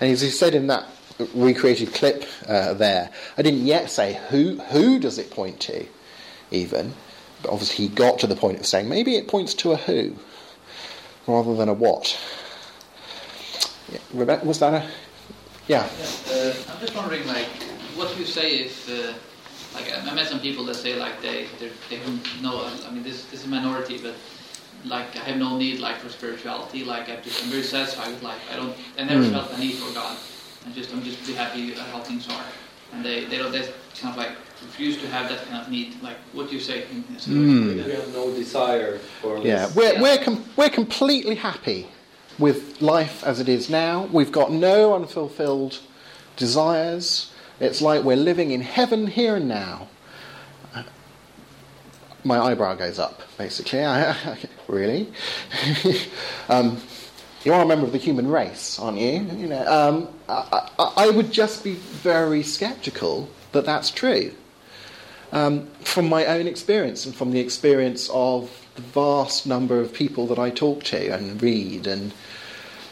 [0.00, 0.86] And as he said in that
[1.34, 5.86] recreated clip uh, there, I didn't yet say who who does it point to,
[6.50, 6.94] even.
[7.42, 10.16] But obviously he got to the point of saying maybe it points to a who
[11.26, 12.18] rather than a what.
[13.90, 14.88] Yeah, Rebecca, was that a
[15.68, 15.88] yeah?
[15.98, 17.46] yeah uh, I'm just wondering, like,
[17.94, 19.14] what do you say if, uh,
[19.74, 21.46] like, I met some people that say like they
[21.90, 22.70] they don't know.
[22.86, 24.14] I mean, this this is a minority, but
[24.88, 26.84] like I have no need like for spirituality.
[26.84, 28.40] Like I just I'm very satisfied with life.
[28.52, 29.32] I don't I never mm.
[29.32, 30.16] felt a need for God.
[30.66, 32.44] I just I'm just be happy at how things are.
[32.92, 33.60] And they they don't they
[33.98, 34.32] kind of like
[34.62, 36.00] refuse to have that kind of need.
[36.02, 36.82] Like what do you say?
[36.82, 37.84] Mm.
[37.84, 39.38] We have no desire for.
[39.38, 40.02] Yeah, we're yeah.
[40.02, 41.88] we're com- we're completely happy
[42.38, 44.08] with life as it is now.
[44.12, 45.80] We've got no unfulfilled
[46.36, 47.32] desires.
[47.58, 49.88] It's like we're living in heaven here and now
[52.26, 53.80] my eyebrow goes up, basically.
[54.68, 55.12] really?
[56.48, 56.80] um,
[57.44, 59.20] you are a member of the human race, aren't you?
[59.36, 64.32] You know, um, I, I, I, would just be very sceptical that that's true.
[65.32, 70.26] Um, from my own experience and from the experience of the vast number of people
[70.28, 72.12] that I talk to and read and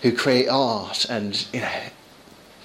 [0.03, 1.83] who create art and you know,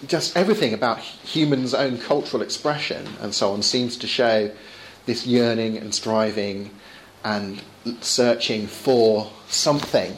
[0.07, 4.51] just everything about humans' own cultural expression and so on seems to show
[5.09, 6.69] this yearning and striving
[7.23, 7.63] and
[7.99, 10.15] searching for something.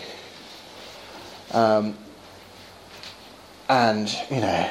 [1.54, 1.96] Um,
[3.70, 4.70] and, you know,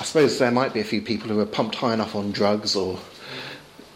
[0.00, 2.74] I suppose there might be a few people who are pumped high enough on drugs
[2.74, 2.98] or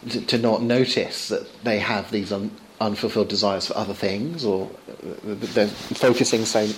[0.07, 2.49] to, to not notice that they have these un,
[2.79, 4.71] unfulfilled desires for other things or
[5.03, 6.69] they're focusing so,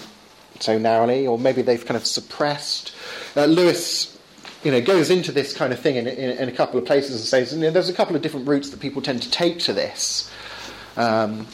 [0.59, 2.91] so narrowly, or maybe they've kind of suppressed.
[3.38, 4.09] Uh, Lewis
[4.64, 7.16] you know, goes into this kind of thing in, in, in a couple of places
[7.16, 9.60] and says, you know, there's a couple of different routes that people tend to take
[9.60, 10.30] to this.
[10.97, 11.45] Um,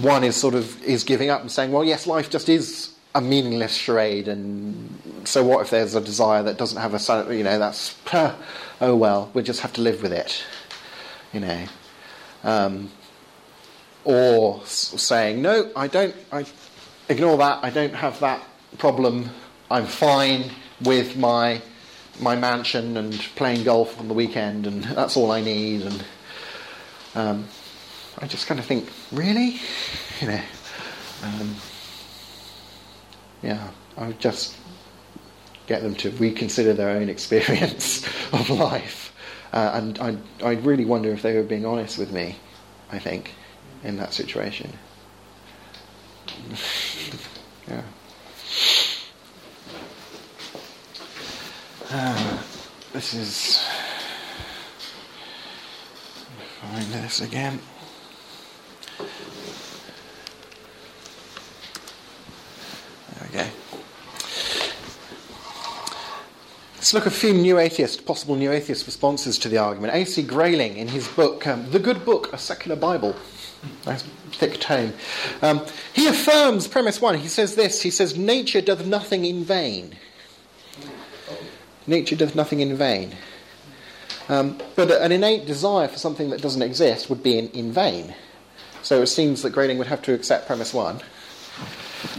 [0.00, 3.20] one is sort of is giving up and saying, well, yes, life just is a
[3.20, 7.58] meaningless charade, and so what if there's a desire that doesn't have a, you know,
[7.58, 10.44] that's, oh well, we just have to live with it,
[11.32, 11.64] you know.
[12.44, 12.90] Um,
[14.04, 16.44] or saying, no, I don't, I
[17.08, 18.42] ignore that, I don't have that
[18.78, 19.30] problem,
[19.70, 20.50] I'm fine
[20.82, 21.62] with my
[22.20, 25.82] my mansion and playing golf on the weekend, and that's all I need.
[25.82, 26.04] And
[27.14, 27.48] um,
[28.18, 29.60] I just kind of think, really,
[30.20, 30.40] you know,
[31.22, 31.54] um,
[33.42, 34.56] yeah, I would just
[35.66, 39.14] get them to reconsider their own experience of life.
[39.52, 42.36] Uh, and I, I really wonder if they were being honest with me,
[42.90, 43.32] I think,
[43.84, 44.72] in that situation.
[47.68, 47.82] yeah.
[51.88, 52.42] Uh,
[52.92, 53.64] this is.
[56.60, 57.60] Find this again.
[58.98, 59.08] There
[63.22, 63.46] we go.
[66.74, 69.94] Let's look at a few new atheist, possible new atheist responses to the argument.
[69.94, 70.24] A.C.
[70.24, 73.14] Grayling, in his book, um, The Good Book, A Secular Bible,
[73.86, 74.92] nice thick tome,
[75.40, 77.16] um, he affirms premise one.
[77.18, 79.96] He says this He says, Nature doth nothing in vain.
[81.86, 83.14] Nature does nothing in vain.
[84.28, 88.14] Um, but an innate desire for something that doesn't exist would be in, in vain.
[88.82, 91.00] So it seems that Grayling would have to accept premise one.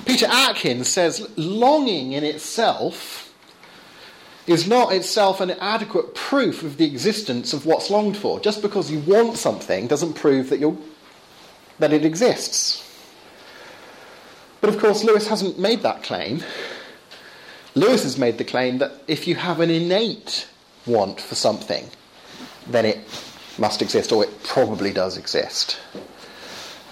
[0.05, 3.33] Peter Atkins says, longing in itself
[4.47, 8.39] is not itself an adequate proof of the existence of what's longed for.
[8.39, 10.77] Just because you want something doesn't prove that, you're,
[11.79, 12.83] that it exists.
[14.61, 16.43] But of course, Lewis hasn't made that claim.
[17.77, 20.47] Lewis has made the claim that if you have an innate
[20.87, 21.87] want for something,
[22.65, 22.97] then it
[23.59, 25.77] must exist, or it probably does exist.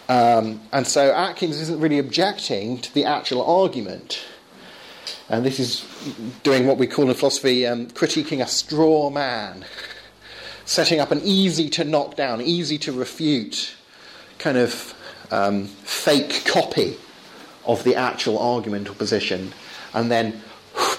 [0.08, 4.24] Um, and so Atkins isn't really objecting to the actual argument.
[5.28, 5.84] And this is
[6.44, 9.66] doing what we call in philosophy um, critiquing a straw man,
[10.66, 13.74] setting up an easy to knock down, easy to refute
[14.38, 14.94] kind of
[15.32, 16.98] um, fake copy
[17.66, 19.52] of the actual argument or position,
[19.92, 20.44] and then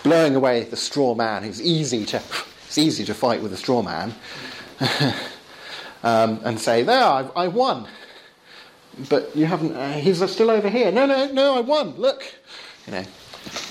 [0.06, 2.22] blowing away the straw man who's easy to,
[2.66, 4.14] it's easy to fight with a straw man,
[6.04, 7.88] um, and say, There, I, I won.
[9.08, 10.92] But you haven't, uh, he's still over here.
[10.92, 11.96] No, no, no, I won.
[11.96, 12.22] Look.
[12.86, 13.04] You know.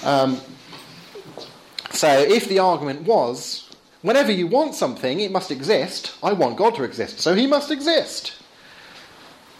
[0.03, 0.41] Um,
[1.91, 3.69] so if the argument was,
[4.01, 7.71] whenever you want something, it must exist, I want God to exist, so he must
[7.71, 8.33] exist.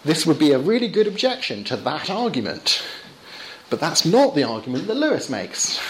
[0.04, 2.86] This would be a really good objection to that argument.
[3.70, 5.80] But that's not the argument that Lewis makes.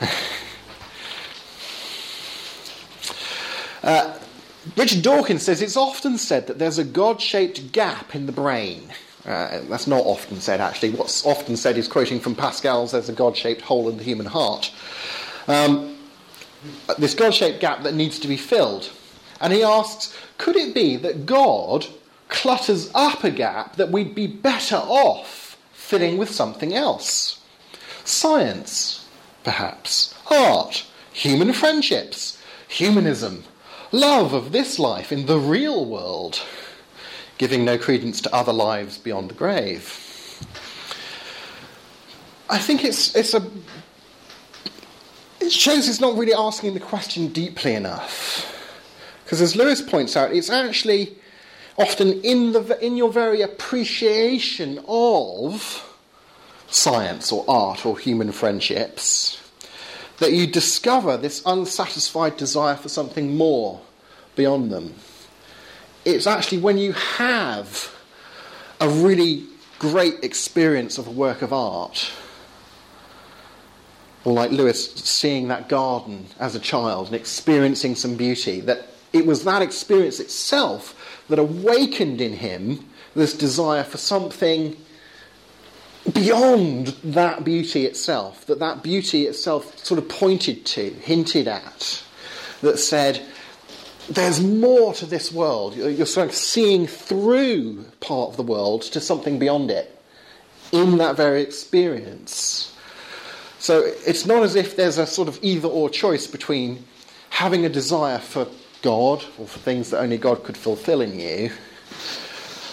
[3.82, 4.18] uh,
[4.76, 8.92] Richard Dawkins says it's often said that there's a God shaped gap in the brain.
[9.26, 10.90] Uh, that's not often said, actually.
[10.90, 14.26] What's often said is quoting from Pascal's There's a God shaped hole in the human
[14.26, 14.72] heart.
[15.46, 15.96] Um,
[16.98, 18.90] this God shaped gap that needs to be filled.
[19.40, 21.86] And he asks could it be that God
[22.28, 27.40] clutters up a gap that we'd be better off filling with something else?
[28.04, 29.07] Science,
[29.48, 30.14] perhaps.
[30.30, 32.36] Art, human friendships,
[32.68, 33.44] humanism,
[33.92, 36.42] love of this life in the real world
[37.38, 39.86] giving no credence to other lives beyond the grave.
[42.50, 43.42] I think it's, it's a.
[45.40, 48.44] It shows it's not really asking the question deeply enough.
[49.24, 51.16] Because as Lewis points out, it's actually
[51.78, 55.96] often in, the, in your very appreciation of
[56.66, 59.37] science or art or human friendships
[60.18, 63.80] that you discover this unsatisfied desire for something more
[64.34, 64.94] beyond them.
[66.04, 67.94] It's actually when you have
[68.80, 69.44] a really
[69.78, 72.10] great experience of a work of art,
[74.24, 79.24] or like Lewis seeing that garden as a child and experiencing some beauty, that it
[79.24, 84.76] was that experience itself that awakened in him this desire for something
[86.12, 92.02] beyond that beauty itself, that that beauty itself sort of pointed to, hinted at,
[92.62, 93.22] that said,
[94.08, 95.76] there's more to this world.
[95.76, 100.00] You're sort of seeing through part of the world to something beyond it
[100.72, 102.74] in that very experience.
[103.58, 106.84] So it's not as if there's a sort of either or choice between
[107.30, 108.46] having a desire for
[108.82, 111.50] God or for things that only God could fulfill in you,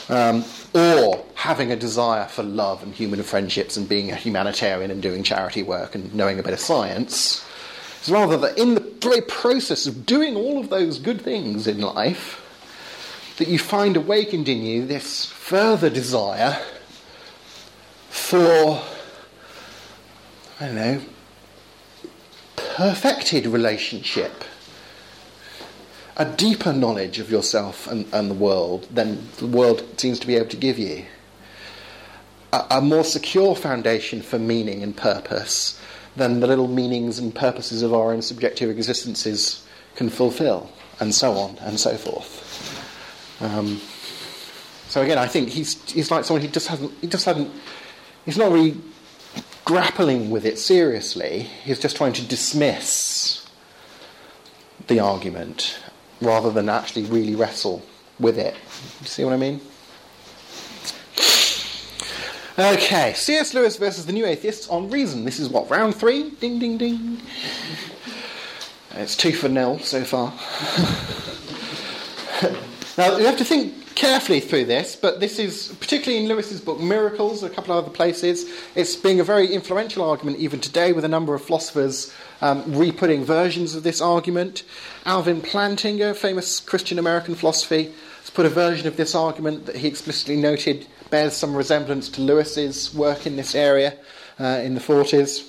[0.10, 0.44] um,
[0.76, 5.24] or having a desire for love and human friendships and being a humanitarian and doing
[5.24, 7.46] charity work and knowing a bit of science.
[8.00, 11.80] It's rather that in the very process of doing all of those good things in
[11.80, 12.42] life,
[13.38, 16.62] that you find awakened in you this further desire
[18.10, 18.82] for,
[20.60, 21.02] I don't know,
[22.56, 24.44] perfected relationship,
[26.18, 30.36] a deeper knowledge of yourself and, and the world than the world seems to be
[30.36, 31.06] able to give you,
[32.54, 35.80] a, a more secure foundation for meaning and purpose
[36.16, 41.34] than the little meanings and purposes of our own subjective existences can fulfill, and so
[41.34, 43.42] on and so forth.
[43.42, 43.82] Um,
[44.88, 47.52] so again, I think he's he's like someone who just hasn't he just hasn't
[48.24, 48.78] he's not really
[49.66, 51.40] grappling with it seriously.
[51.64, 53.46] He's just trying to dismiss
[54.88, 55.80] the argument
[56.22, 57.82] rather than actually really wrestle
[58.20, 58.56] with it.
[59.02, 59.62] You see what I mean?
[62.58, 63.54] Okay, C.S.
[63.54, 65.26] Lewis versus the New Atheists on Reason.
[65.26, 66.30] This is what, round three?
[66.30, 67.20] Ding, ding, ding.
[68.92, 70.32] It's two for nil so far.
[72.98, 76.80] now, you have to think carefully through this, but this is, particularly in Lewis's book
[76.80, 81.06] Miracles, a couple of other places, it's being a very influential argument even today with
[81.06, 84.64] a number of philosophers um, re-putting versions of this argument.
[85.06, 89.88] Alvin Plantinga, famous Christian American philosophy, has put a version of this argument that he
[89.88, 93.98] explicitly noted bears some resemblance to Lewis's work in this area
[94.40, 95.48] uh, in the 40s.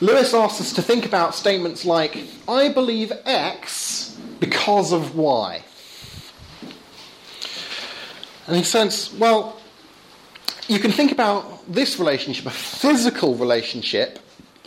[0.00, 5.62] Lewis asks us to think about statements like, I believe X because of Y.
[8.46, 9.60] And he says, well,
[10.68, 14.18] you can think about this relationship, a physical relationship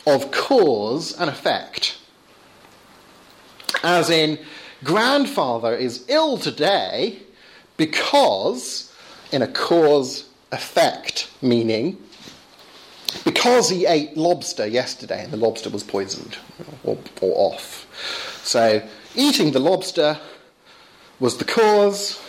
[0.05, 1.97] of cause and effect.
[3.83, 4.39] As in,
[4.83, 7.19] grandfather is ill today
[7.77, 8.93] because
[9.31, 11.97] in a cause effect meaning
[13.23, 16.37] because he ate lobster yesterday and the lobster was poisoned
[16.83, 17.87] or, or off.
[18.43, 20.19] So, eating the lobster
[21.19, 22.21] was the cause,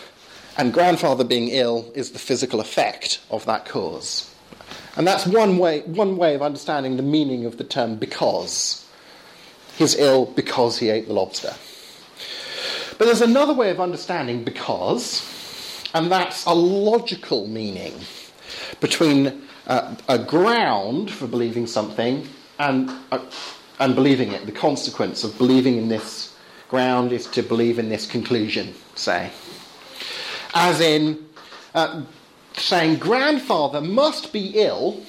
[0.57, 4.33] and grandfather being ill is the physical effect of that cause.
[4.97, 8.85] And that's one way, one way of understanding the meaning of the term because.
[9.77, 11.53] He's ill because he ate the lobster.
[12.97, 15.25] But there's another way of understanding because,
[15.93, 17.93] and that's a logical meaning
[18.79, 22.27] between uh, a ground for believing something
[22.59, 23.19] and, uh,
[23.79, 24.45] and believing it.
[24.45, 26.35] The consequence of believing in this
[26.69, 29.31] ground is to believe in this conclusion, say.
[30.53, 31.27] As in,
[31.73, 32.03] uh,
[32.53, 35.01] saying grandfather must be ill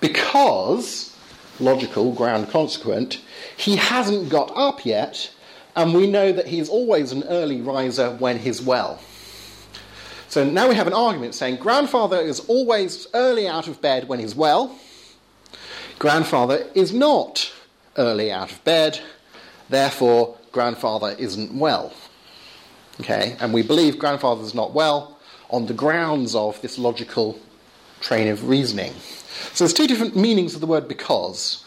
[0.00, 1.16] because,
[1.58, 3.20] logical, ground consequent,
[3.56, 5.30] he hasn't got up yet,
[5.74, 9.00] and we know that he's always an early riser when he's well.
[10.28, 14.18] So now we have an argument saying grandfather is always early out of bed when
[14.18, 14.78] he's well.
[15.98, 17.50] Grandfather is not
[17.96, 19.00] early out of bed,
[19.70, 21.92] therefore, grandfather isn't well.
[23.00, 25.16] Okay, and we believe grandfather is not well
[25.50, 27.38] on the grounds of this logical
[28.00, 28.92] train of reasoning.
[29.54, 31.64] So there's two different meanings of the word because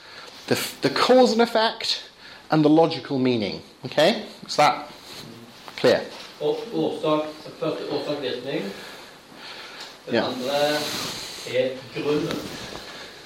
[0.47, 2.03] the, the cause and effect
[2.51, 3.61] and the logical meaning.
[3.86, 4.88] Okay, is that
[5.77, 6.01] clear?
[6.41, 7.25] Og årsak,
[7.59, 8.63] første årsak-virkning.
[10.05, 10.25] Den Ja.
[10.25, 10.75] andre
[11.47, 12.39] er grunnen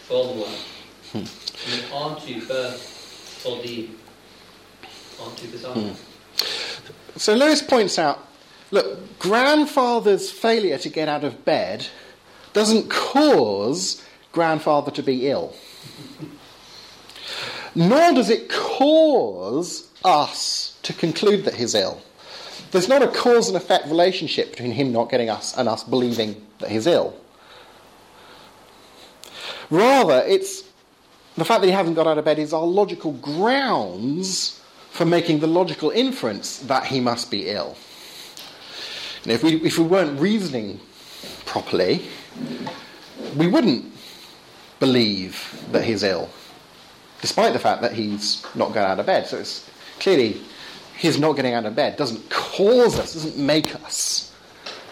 [0.08, 0.47] for noe.
[1.14, 2.53] En annen type
[3.41, 3.89] fordi
[5.20, 5.95] Annen type sammenheng.
[7.18, 8.20] So Lewis points out
[8.72, 11.88] look, grandfather's failure to get out of bed
[12.54, 15.54] doesn't cause grandfather to be ill.
[17.74, 22.02] Nor does it cause us to conclude that he's ill.
[22.72, 26.46] There's not a cause and effect relationship between him not getting us and us believing
[26.60, 27.16] that he's ill.
[29.70, 30.64] Rather, it's
[31.36, 34.62] the fact that he hasn't got out of bed is our logical grounds
[34.96, 37.76] for making the logical inference that he must be ill.
[39.24, 40.80] And if we, if we weren't reasoning
[41.46, 42.04] properly,
[43.36, 43.91] we wouldn't
[44.80, 46.30] believe that he's ill,
[47.20, 49.28] despite the fact that he's not got out of bed.
[49.28, 49.70] So it's
[50.00, 50.39] clearly
[50.96, 54.32] his not getting out of bed doesn't cause us, doesn't make us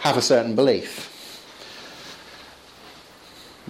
[0.00, 1.10] have a certain belief.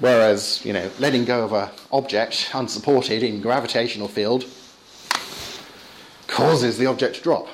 [0.00, 4.46] Whereas, you know, letting go of an object unsupported in gravitational field
[6.26, 7.48] causes the object to drop.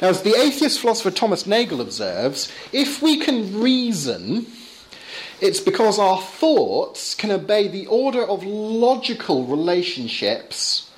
[0.00, 4.46] Now, as the atheist philosopher Thomas Nagel observes, if we can reason,
[5.40, 10.90] it's because our thoughts can obey the order of logical relationships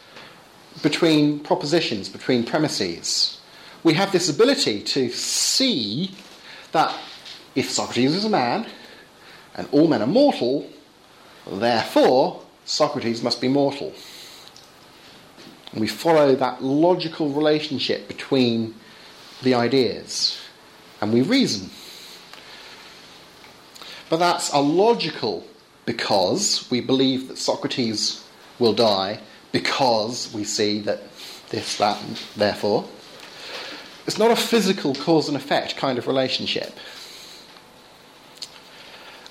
[0.82, 3.40] between propositions, between premises.
[3.82, 6.14] We have this ability to see
[6.72, 6.94] that
[7.54, 8.66] if Socrates is a man
[9.54, 10.68] and all men are mortal,
[11.50, 13.92] therefore Socrates must be mortal.
[15.72, 18.74] And we follow that logical relationship between
[19.42, 20.40] the ideas
[21.00, 21.70] and we reason.
[24.08, 25.46] But that's a logical
[25.86, 28.26] because we believe that Socrates
[28.58, 29.20] will die
[29.52, 31.02] because we see that
[31.50, 32.84] this, that, and therefore.
[34.06, 36.72] It's not a physical cause and effect kind of relationship.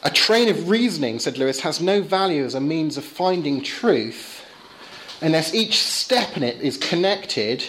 [0.04, 4.39] A train of reasoning, said Lewis, has no value as a means of finding truth
[5.22, 7.64] unless each step in it is connected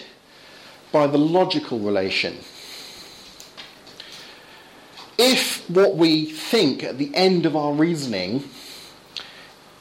[0.92, 2.38] by the logical relation.
[5.18, 8.48] If what we think at the end of our reasoning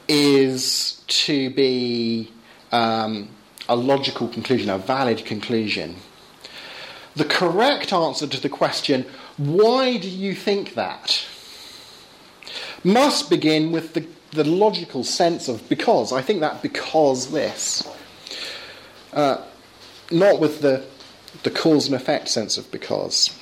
[0.08, 2.30] is to be
[2.72, 3.28] um,
[3.68, 5.96] a logical conclusion, a valid conclusion,
[7.16, 9.06] the correct answer to the question,
[9.36, 11.24] why do you think that?
[12.84, 16.12] must begin with the, the logical sense of because.
[16.12, 17.88] I think that because this.
[19.12, 19.44] Uh,
[20.10, 20.84] not with the,
[21.42, 23.36] the cause and effect sense of because.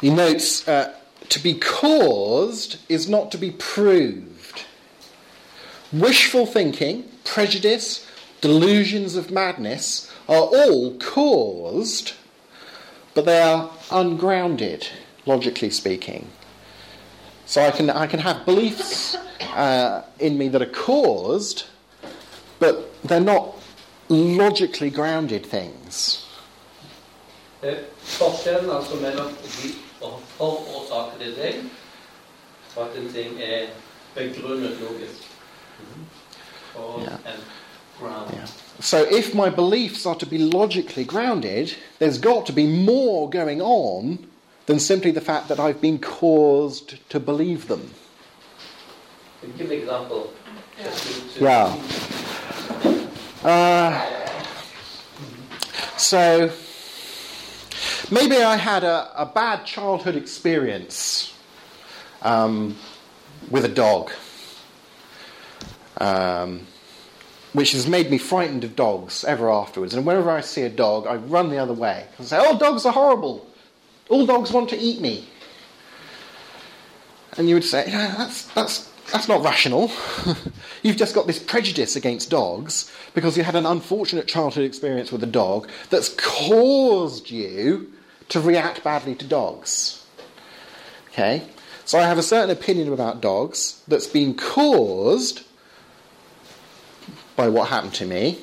[0.00, 0.94] He notes uh,
[1.28, 4.64] to be caused is not to be proved.
[5.92, 8.06] Wishful thinking, prejudice,
[8.40, 12.12] delusions of madness are all caused,
[13.14, 14.88] but they are ungrounded,
[15.24, 16.28] logically speaking.
[17.46, 19.14] So I can, I can have beliefs
[19.54, 21.64] uh, in me that are caused,
[22.58, 23.54] but they're not
[24.08, 26.22] logically grounded things.
[27.62, 27.74] Eh,
[28.04, 29.30] Forskjellen altså mellom
[29.62, 29.70] de
[30.04, 31.62] å forårsake det deg,
[32.76, 33.70] og at en ting er
[34.14, 35.24] begrunnet logisk.
[36.76, 37.16] Og Ja.
[37.32, 37.40] en
[37.98, 38.30] ground.
[38.34, 38.46] Yeah.
[38.80, 43.62] So if my beliefs are to be logically grounded, there's got to be more going
[43.62, 44.18] on
[44.66, 47.90] than simply the fact that I've been caused to believe them.
[49.40, 50.32] Can you give an example?
[50.82, 51.76] Just to- to- Yeah.
[53.44, 54.04] Uh,
[55.96, 56.50] so
[58.10, 61.32] maybe I had a, a bad childhood experience
[62.22, 62.76] um,
[63.50, 64.10] with a dog,
[66.00, 66.66] um,
[67.52, 69.94] which has made me frightened of dogs ever afterwards.
[69.94, 72.84] And whenever I see a dog, I run the other way and say, "Oh, dogs
[72.84, 73.46] are horrible.
[74.08, 75.28] All dogs want to eat me."
[77.36, 79.90] And you would say, "Yeah, that's that's that's not rational.
[80.82, 85.22] You've just got this prejudice against dogs because you had an unfortunate childhood experience with
[85.22, 87.92] a dog that's caused you
[88.28, 90.04] to react badly to dogs.
[91.12, 91.46] Okay?
[91.84, 95.42] So I have a certain opinion about dogs that's been caused
[97.36, 98.38] by what happened to me,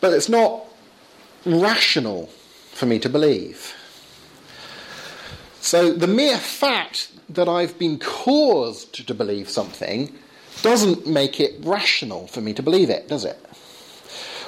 [0.00, 0.64] but it's not
[1.44, 2.26] rational
[2.72, 3.74] for me to believe.
[5.66, 10.16] So the mere fact that I've been caused to believe something
[10.62, 13.36] doesn't make it rational for me to believe it, does it?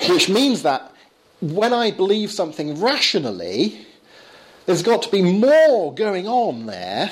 [0.08, 0.92] Which means that
[1.40, 3.84] when I believe something rationally,
[4.66, 7.10] there's got to be more going on there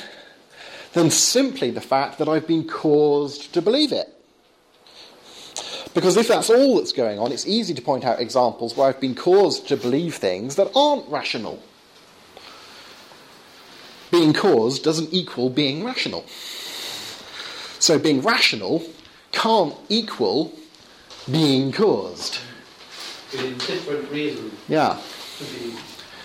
[0.93, 4.07] than simply the fact that I've been caused to believe it.
[5.95, 9.01] Because if that's all that's going on, it's easy to point out examples where I've
[9.01, 11.61] been caused to believe things that aren't rational
[14.11, 16.25] being caused doesn't equal being rational.
[17.79, 18.83] So being rational
[19.33, 20.53] can't equal
[21.31, 22.39] being caused.
[23.33, 24.99] With different reasons Yeah.
[25.39, 25.75] to be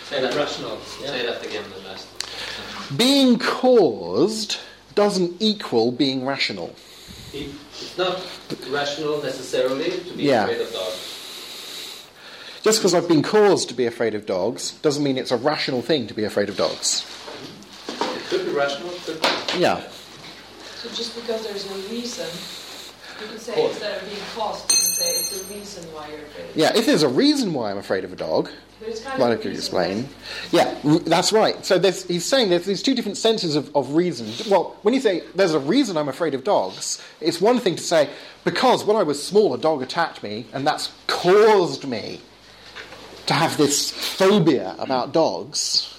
[0.10, 0.78] Say that, rational.
[1.02, 2.06] say that again, the last.
[2.96, 4.58] Being caused
[4.96, 6.76] doesn't equal being rational.
[7.34, 8.22] It's not
[8.70, 10.44] rational necessarily to be Yeah.
[10.44, 10.98] afraid of dogs.
[12.64, 15.82] Just because I've been caused to be afraid of dogs doesn't mean it's a rational
[15.82, 17.04] thing to be afraid of dogs.
[18.32, 19.60] It could be rational, could be.
[19.60, 19.82] Yeah.
[20.76, 22.28] So just because there's no reason,
[23.22, 23.72] you can say Cause.
[23.72, 26.46] instead of being caused, you can say it's a reason why you're afraid.
[26.56, 29.38] Yeah, if there's a reason why I'm afraid of a dog, But it's kind like
[29.40, 30.08] I could explain.
[30.52, 31.64] Yeah, that's right.
[31.66, 34.32] So there's, he's saying there's these two different senses of, of reason.
[34.50, 37.84] Well, when you say there's a reason I'm afraid of dogs, it's one thing to
[37.84, 38.10] say,
[38.46, 42.22] because when I was small, a dog attacked me, and that's caused me
[43.28, 45.94] to have this phobia about dogs.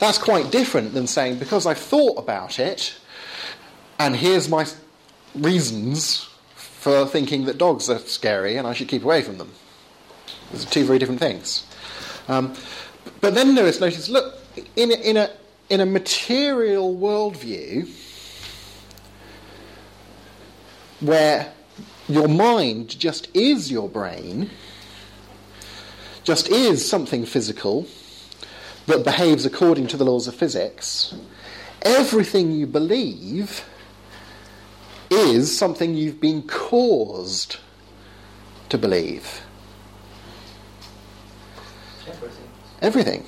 [0.00, 2.94] That's quite different than saying, because I've thought about it,
[3.98, 4.66] and here's my
[5.34, 9.52] reasons for thinking that dogs are scary and I should keep away from them.
[10.50, 11.66] Those are two very different things.
[12.28, 12.54] Um,
[13.20, 14.38] but then Lewis noticed look,
[14.74, 15.30] in a, in, a,
[15.68, 17.90] in a material worldview,
[21.00, 21.52] where
[22.08, 24.48] your mind just is your brain,
[26.24, 27.86] just is something physical
[28.86, 31.14] that behaves according to the laws of physics,
[31.82, 33.64] everything you believe
[35.10, 37.56] is something you've been caused
[38.68, 39.42] to believe.
[42.06, 42.48] Everything.
[42.80, 43.24] Everything.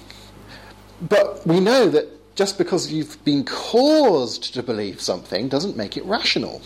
[1.08, 6.04] But we know that just because you've been caused to believe something doesn't make it
[6.04, 6.62] rational.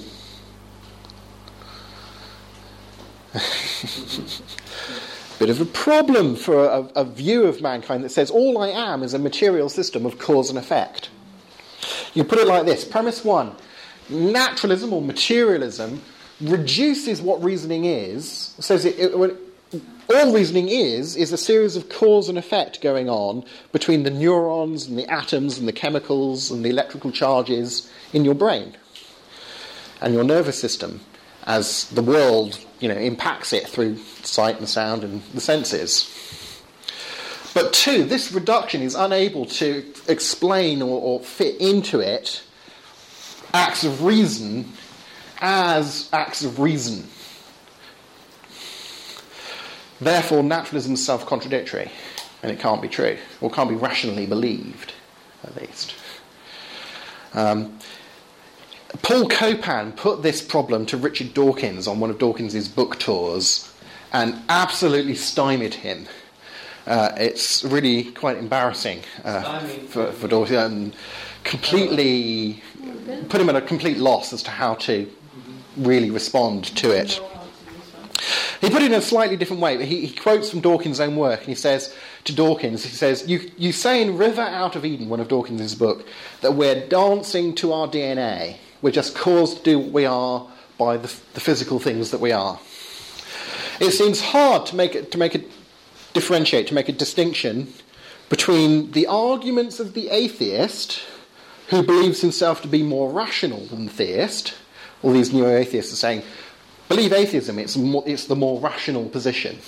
[5.38, 9.02] Bit of a problem for a, a view of mankind that says all I am
[9.02, 11.10] is a material system of cause and effect.
[12.14, 13.54] You put it like this Premise one
[14.08, 16.00] naturalism or materialism
[16.40, 19.36] reduces what reasoning is, says it, it,
[20.08, 24.86] all reasoning is, is a series of cause and effect going on between the neurons
[24.86, 28.76] and the atoms and the chemicals and the electrical charges in your brain
[30.00, 31.00] and your nervous system
[31.44, 36.12] as the world you know, impacts it through sight and sound and the senses.
[37.54, 42.42] But two, this reduction is unable to explain or, or fit into it
[43.54, 44.70] acts of reason
[45.40, 47.06] as acts of reason.
[50.00, 51.90] Therefore, naturalism is self contradictory,
[52.42, 54.92] and it can't be true, or can't be rationally believed,
[55.42, 55.94] at least.
[57.32, 57.78] Um,
[59.02, 63.72] Paul Copan put this problem to Richard Dawkins on one of Dawkins's book tours
[64.12, 66.06] and absolutely stymied him.
[66.86, 70.96] Uh, it's really quite embarrassing uh, for, for Dawkins and
[71.42, 72.62] completely
[73.28, 75.10] put him at a complete loss as to how to
[75.76, 77.20] really respond to it.
[78.60, 79.84] He put it in a slightly different way.
[79.84, 83.50] He, he quotes from Dawkins' own work, and he says to Dawkins, he says, you,
[83.58, 86.06] you say in River Out of Eden, one of Dawkins' book,
[86.40, 88.56] that we're dancing to our DNA.
[88.82, 90.46] We're just caused to do what we are
[90.78, 92.58] by the, the physical things that we are.
[93.80, 95.50] It seems hard to make it, to make it
[96.12, 97.72] differentiate, to make a distinction
[98.28, 101.02] between the arguments of the atheist,
[101.68, 104.54] who believes himself to be more rational than the theist.
[105.02, 106.22] All these neo atheists are saying,
[106.88, 109.58] believe atheism, it's, more, it's the more rational position.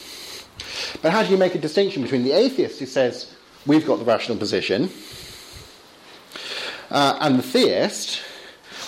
[1.02, 3.32] But how do you make a distinction between the atheist who says,
[3.66, 4.90] we've got the rational position,
[6.90, 8.22] uh, and the theist,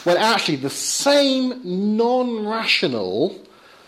[0.05, 3.39] when actually the same non rational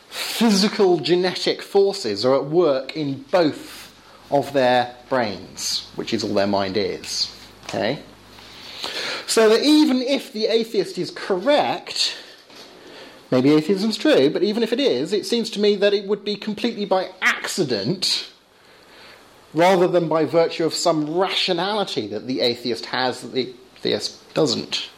[0.08, 3.94] physical genetic forces are at work in both
[4.30, 7.34] of their brains, which is all their mind is.
[7.64, 8.02] Okay?
[9.26, 12.16] So that even if the atheist is correct,
[13.30, 16.24] maybe atheism's true, but even if it is, it seems to me that it would
[16.24, 18.30] be completely by accident
[19.54, 24.88] rather than by virtue of some rationality that the atheist has that the theist doesn't.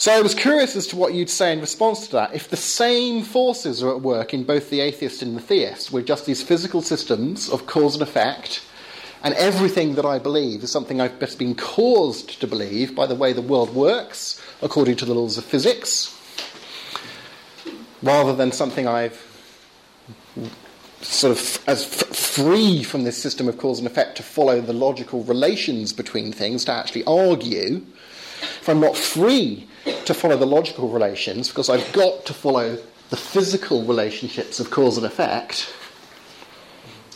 [0.00, 2.34] So I was curious as to what you'd say in response to that.
[2.34, 6.06] If the same forces are at work in both the atheist and the theist, with
[6.06, 8.62] just these physical systems of cause and effect,
[9.22, 13.14] and everything that I believe is something I've just been caused to believe by the
[13.14, 16.18] way the world works, according to the laws of physics,
[18.02, 19.20] rather than something I've
[21.02, 24.72] sort of as f- free from this system of cause and effect to follow the
[24.72, 27.84] logical relations between things, to actually argue,
[28.40, 32.78] if I'm not free to follow the logical relations because I've got to follow
[33.10, 35.72] the physical relationships of cause and effect,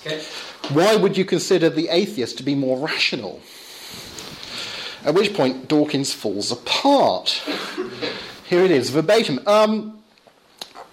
[0.06, 0.22] Okay.
[0.72, 3.40] why would you consider the atheist to be more rational?
[5.04, 7.42] At which point Dawkins falls apart.
[8.48, 9.40] Here it is, verbatim.
[9.46, 9.98] Um,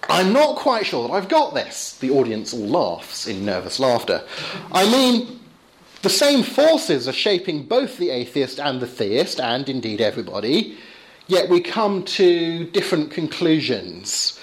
[0.08, 1.96] I'm not quite sure that I've got this.
[1.98, 4.22] The audience all laughs in nervous laughter.
[4.70, 5.40] I mean,
[6.02, 10.76] the same forces are shaping both the atheist and the theist, and indeed everybody,
[11.26, 14.38] yet we come to different conclusions.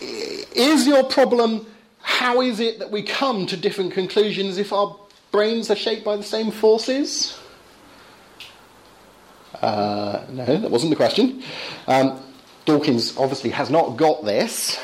[0.00, 1.66] Is your problem
[2.02, 4.96] how is it that we come to different conclusions if our
[5.30, 7.38] brains are shaped by the same forces?
[9.60, 11.42] Uh, no, that wasn't the question.
[11.86, 12.20] Um,
[12.64, 14.78] Dawkins obviously has not got this,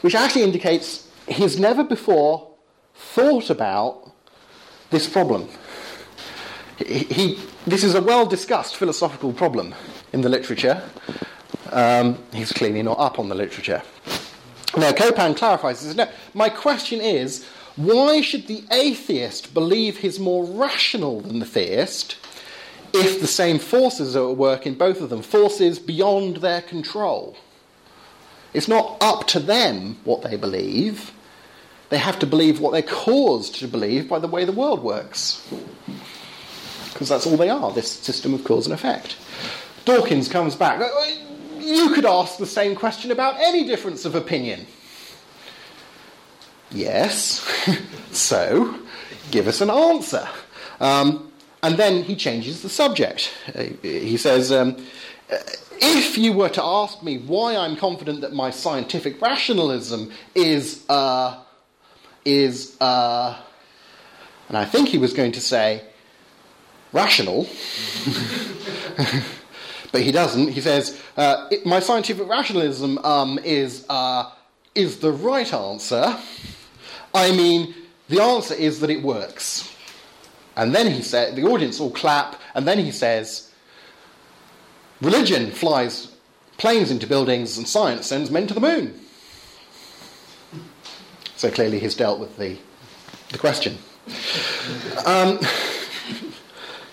[0.00, 2.50] which actually indicates he's never before
[2.94, 4.10] thought about
[4.90, 5.48] this problem.
[6.78, 9.74] He, he, this is a well discussed philosophical problem
[10.12, 10.82] in the literature.
[11.72, 13.82] Um, he's clearly not up on the literature.
[14.76, 15.94] Now, Copan clarifies this.
[15.96, 17.44] No, my question is
[17.76, 22.16] why should the atheist believe he's more rational than the theist
[22.92, 27.36] if the same forces are at work in both of them, forces beyond their control?
[28.52, 31.12] It's not up to them what they believe.
[31.88, 35.48] They have to believe what they're caused to believe by the way the world works.
[36.92, 39.16] Because that's all they are, this system of cause and effect.
[39.84, 40.80] Dawkins comes back.
[41.58, 44.66] You could ask the same question about any difference of opinion.
[46.70, 47.46] Yes.
[48.12, 48.78] so,
[49.30, 50.28] give us an answer.
[50.80, 53.32] Um, and then he changes the subject.
[53.54, 54.76] Uh, he says, um,
[55.80, 61.38] if you were to ask me why I'm confident that my scientific rationalism is, uh,
[62.24, 63.36] is, uh,
[64.48, 65.82] and I think he was going to say,
[66.92, 67.48] rational,
[69.92, 70.48] but he doesn't.
[70.48, 74.30] He says, uh, it, my scientific rationalism um, is, uh,
[74.74, 76.16] is the right answer.
[77.14, 77.74] I mean,
[78.08, 79.74] the answer is that it works.
[80.56, 83.50] And then he said, the audience all clap, and then he says,
[85.00, 86.08] Religion flies
[86.58, 89.00] planes into buildings, and science sends men to the moon.
[91.36, 92.58] So clearly, he's dealt with the,
[93.30, 93.78] the question.
[95.06, 95.40] Um,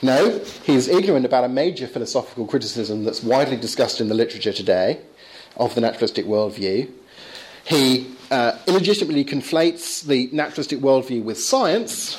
[0.08, 5.02] no, he's ignorant about a major philosophical criticism that's widely discussed in the literature today
[5.58, 6.90] of the naturalistic worldview.
[7.66, 12.18] He uh, illegitimately conflates the naturalistic worldview with science,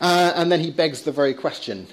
[0.00, 1.86] uh, and then he begs the very question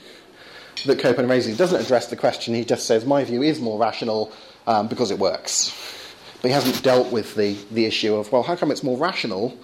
[0.86, 1.52] that Copan raises.
[1.52, 4.32] He doesn't address the question, he just says, My view is more rational
[4.68, 5.76] um, because it works.
[6.42, 9.58] But he hasn't dealt with the, the issue of, well, how come it's more rational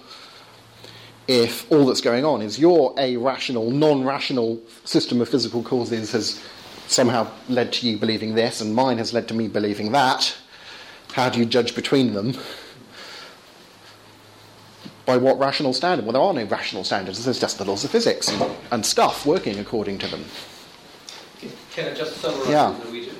[1.28, 6.12] if all that's going on is your a rational, non rational system of physical causes
[6.12, 6.40] has
[6.86, 10.36] somehow led to you believing this, and mine has led to me believing that?
[11.12, 12.36] How do you judge between them?
[15.04, 16.04] By what rational standard?
[16.04, 17.24] Well, there are no rational standards.
[17.24, 20.24] There's just the laws of physics and, and stuff working according to them.
[21.72, 22.70] Can I just summarize Ja.
[22.70, 23.16] in Norwegian?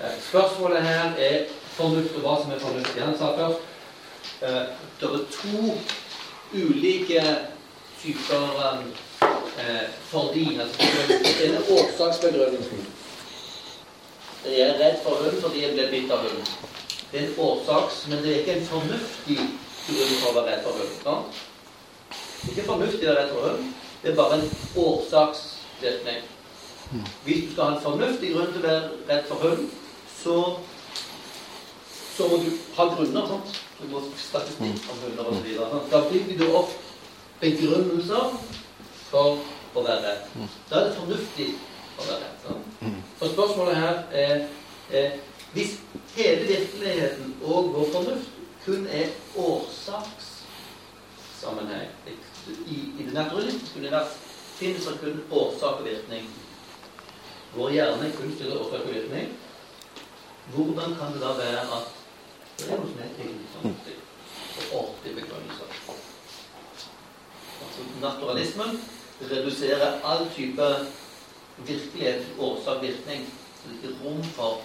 [0.00, 3.02] Eh, Spørsmålet her er fornuft og hva som er fornuftig.
[3.02, 3.58] Han sa først
[4.40, 4.66] det er
[5.00, 5.74] to
[6.52, 7.24] ulike
[8.02, 8.82] typer
[9.58, 10.58] eh, fordi.
[10.60, 10.82] Altså,
[11.44, 12.86] en årsaksbegrunnelsen.
[14.46, 16.50] Jeg er redd for hund fordi jeg ble bitt av hund.
[17.12, 19.36] Det er en årsaks, men det er ikke en fornuftig
[19.88, 21.38] grunn for å være redd for hund.
[22.08, 23.70] Det er ikke fornuftig å være redd for hund.
[24.02, 24.50] Det er bare en
[24.84, 26.26] årsaksvirkning.
[27.24, 29.64] Hvis du skal ha en fornuftig grunn til å være redd for hund,
[30.18, 30.36] så,
[32.16, 33.32] så må du ha grunner.
[33.32, 33.58] Sant?
[33.78, 33.84] Ha
[34.18, 35.48] statistikk om hunder osv.
[35.90, 36.70] Da bygger du opp
[37.40, 38.24] begrunnelser
[39.10, 39.28] for
[39.74, 40.22] å være redd.
[40.70, 41.48] Da er det fornuftig
[41.94, 42.38] å være redd.
[43.20, 44.36] Så spørsmålet her er,
[44.90, 45.08] er
[45.52, 45.72] hvis
[46.16, 48.28] hele virkeligheten og vår fornuft
[48.64, 49.06] kun er
[49.38, 52.12] årsakssammenheng i,
[52.98, 54.12] i det naturalistiske univers
[54.58, 56.24] finnes det kun årsak og virkning.
[57.54, 59.28] Vår hjerne kun stiller årsak og virkning.
[60.54, 61.97] Hvordan kan det da være at
[62.58, 63.10] det er noe som er
[63.54, 63.96] fornuftig
[64.58, 65.64] og ordentlig begrunnelse?
[67.58, 68.80] Altså, naturalismen
[69.30, 70.66] reduserer all type
[71.66, 73.26] virkelighet til årsak-virkning.
[73.58, 74.60] Så det er ikke rom for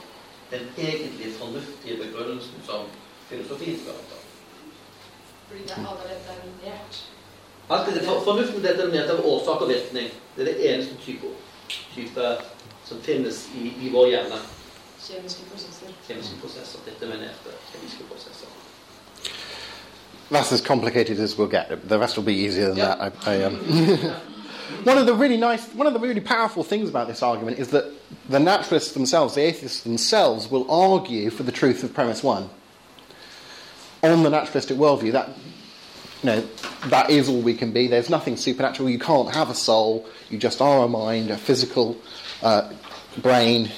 [0.52, 2.82] den egentlig fornuftige begrunnelsen som
[3.30, 4.20] filosofien skal ha.
[5.48, 7.04] Fordi det er allerede definert.
[7.70, 10.10] Alt det, for, fornuften er determinert av årsak og virkning.
[10.36, 11.28] Det er det eneste type,
[11.96, 12.36] type
[12.86, 14.40] som finnes i, i vår hjerne.
[15.08, 15.88] Kjemiske prosesser.
[16.08, 16.80] Kjemiske prosesser.
[16.86, 18.48] Determinerte kjemiske prosesser.
[20.32, 21.88] That's as complicated as we'll get.
[21.90, 22.96] The rest will be easier than Yeah.
[22.96, 23.28] that.
[23.28, 23.56] I, I, um,
[24.86, 27.68] one of the really nice, one of the really powerful things about this argument is
[27.70, 27.86] that
[28.30, 32.50] the naturalists themselves, the atheists themselves, will argue for the truth of premise one.
[34.02, 35.30] On the naturalistic worldview, that
[36.24, 36.42] you know,
[36.88, 37.88] that is all we can be.
[37.88, 38.90] There's nothing supernatural.
[38.90, 40.06] You can't have a soul.
[40.30, 41.98] You just are a mind, a physical
[42.42, 42.72] uh,
[43.18, 43.70] brain.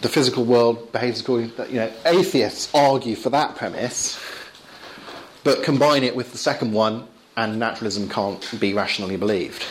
[0.00, 1.52] The, physical world behaves according.
[1.56, 4.18] That you know, atheists argue for that premise
[5.44, 7.06] but combine it with the second one,
[7.36, 9.64] and naturalism can't be rationally believed.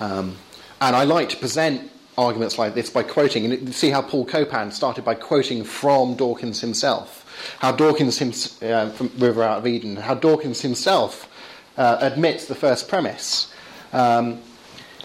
[0.00, 0.36] Um,
[0.80, 4.70] and I like to present arguments like this by quoting, and see how Paul Copan
[4.72, 9.96] started by quoting from Dawkins himself, how Dawkins himself, uh, from River Out of Eden,
[9.96, 11.28] how Dawkins himself
[11.76, 13.52] uh, admits the first premise.
[13.92, 14.40] Um,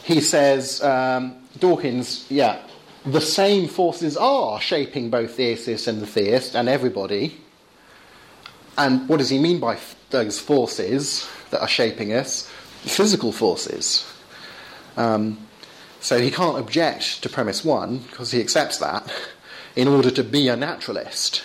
[0.03, 2.61] he says, um, Dawkins, yeah,
[3.05, 7.37] the same forces are shaping both the atheist and the theist and everybody.
[8.77, 12.49] And what does he mean by f- those forces that are shaping us?
[12.81, 14.09] Physical forces.
[14.97, 15.37] Um,
[15.99, 19.11] so he can't object to premise one because he accepts that
[19.75, 21.43] in order to be a naturalist.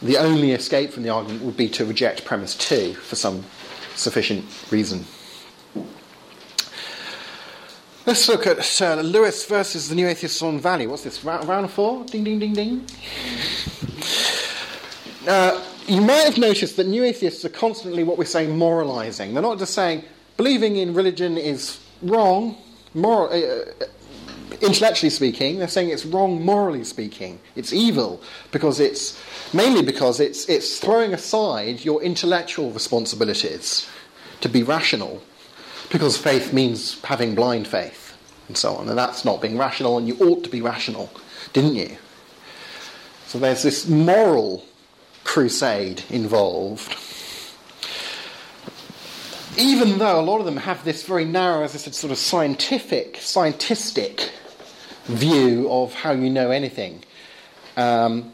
[0.00, 3.44] The only escape from the argument would be to reject premise two for some
[3.94, 5.04] sufficient reason.
[8.04, 10.88] Let's look at uh, Lewis versus the New Atheists on Valley.
[10.88, 11.24] What's this?
[11.24, 12.04] Round, round four?
[12.06, 12.86] Ding, ding, ding, ding.
[15.28, 19.34] Uh, you may have noticed that new atheists are constantly what we say moralizing.
[19.34, 20.02] They're not just saying
[20.36, 22.56] believing in religion is wrong,
[22.92, 23.86] moral, uh,
[24.60, 25.60] intellectually speaking.
[25.60, 27.38] They're saying it's wrong morally speaking.
[27.54, 28.20] It's evil
[28.50, 29.16] because it's
[29.54, 33.88] mainly because it's it's throwing aside your intellectual responsibilities
[34.40, 35.22] to be rational,
[35.92, 38.16] because faith means having blind faith
[38.48, 39.98] and so on, and that's not being rational.
[39.98, 41.10] And you ought to be rational,
[41.52, 41.96] didn't you?
[43.26, 44.64] So there's this moral
[45.22, 46.96] crusade involved.
[49.58, 52.18] Even though a lot of them have this very narrow, as I said, sort of
[52.18, 54.30] scientific, scientistic
[55.04, 57.04] view of how you know anything.
[57.76, 58.32] Um,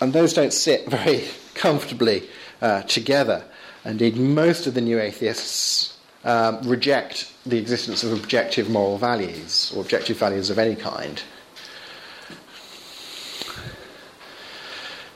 [0.00, 2.28] and those don't sit very comfortably
[2.60, 3.44] uh, together.
[3.84, 9.80] Indeed, most of the new atheists um, reject the existence of objective moral values or
[9.80, 11.22] objective values of any kind.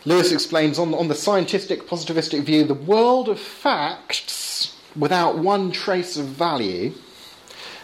[0.06, 6.16] Lewis explains on, on the scientific positivistic view, the world of facts without one trace
[6.16, 6.92] of value,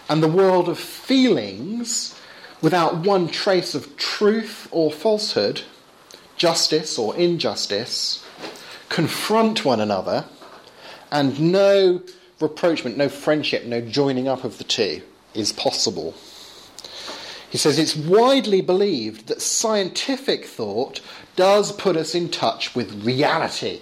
[0.08, 2.18] and the world of feelings
[2.60, 5.62] without one trace of truth or falsehood,
[6.36, 8.24] justice or injustice,
[8.88, 10.26] confront one another,
[11.10, 12.02] and no
[12.40, 15.02] rapprochement, no friendship, no joining up of the two
[15.34, 16.14] is possible.
[17.50, 21.00] He says it's widely believed that scientific thought
[21.36, 23.80] does put us in touch with reality,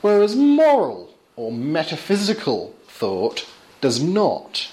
[0.00, 3.46] whereas moral or metaphysical thought
[3.80, 4.68] does not.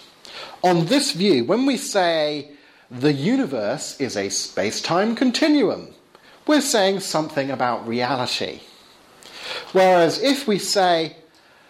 [0.64, 2.52] On this view, when we say
[2.90, 5.94] the universe is a space time continuum,
[6.48, 8.62] we're saying something about reality.
[9.72, 11.16] Whereas if we say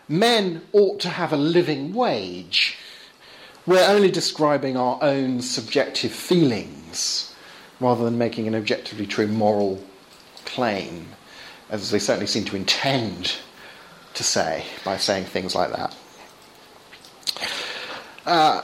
[0.10, 2.78] men ought to have a living wage,
[3.66, 7.34] we're only describing our own subjective feelings
[7.80, 9.82] rather than making an objectively true moral
[10.46, 11.08] claim,
[11.70, 13.36] as they certainly seem to intend
[14.16, 15.96] to say by saying things like that.
[18.26, 18.62] Uh,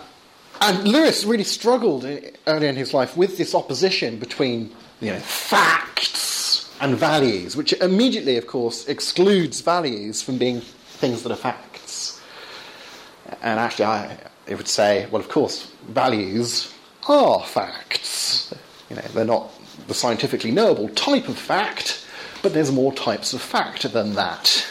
[0.61, 2.05] and Lewis really struggled
[2.47, 8.37] early in his life with this opposition between you know, facts and values, which immediately,
[8.37, 10.61] of course, excludes values from being
[10.95, 12.21] things that are facts.
[13.41, 14.17] And actually, I,
[14.49, 16.73] I would say, well, of course, values
[17.07, 18.53] are facts.
[18.89, 19.51] You know, they're not
[19.87, 22.05] the scientifically knowable type of fact,
[22.41, 24.65] but there's more types of fact than that.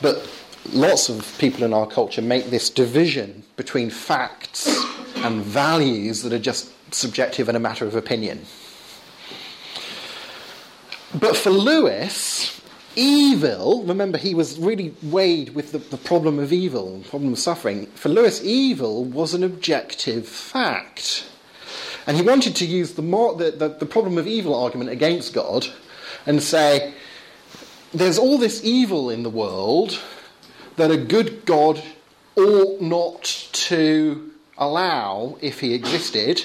[0.00, 0.28] But
[0.72, 4.68] lots of people in our culture make this division between facts
[5.16, 8.44] and values that are just subjective and a matter of opinion.
[11.18, 12.59] But for Lewis,
[12.96, 17.38] evil, remember he was really weighed with the, the problem of evil, the problem of
[17.38, 17.86] suffering.
[17.94, 21.26] For Lewis, evil was an objective fact.
[22.06, 25.32] And he wanted to use the, more, the, the, the problem of evil argument against
[25.32, 25.66] God
[26.26, 26.94] and say,
[27.92, 30.00] there's all this evil in the world
[30.76, 31.82] that a good God
[32.36, 36.44] ought not to allow if he existed,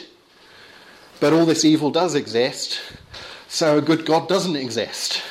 [1.20, 2.82] but all this evil does exist,
[3.48, 5.22] so a good God doesn't exist.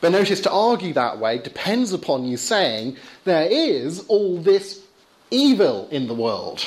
[0.00, 4.80] But notice to argue that way depends upon you saying there is all this
[5.30, 6.64] evil in the world,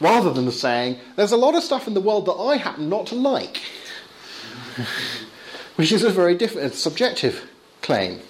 [0.00, 3.06] rather than saying there's a lot of stuff in the world that I happen not
[3.08, 3.60] to like,
[5.76, 7.48] which is a very different, subjective
[7.82, 8.20] claim.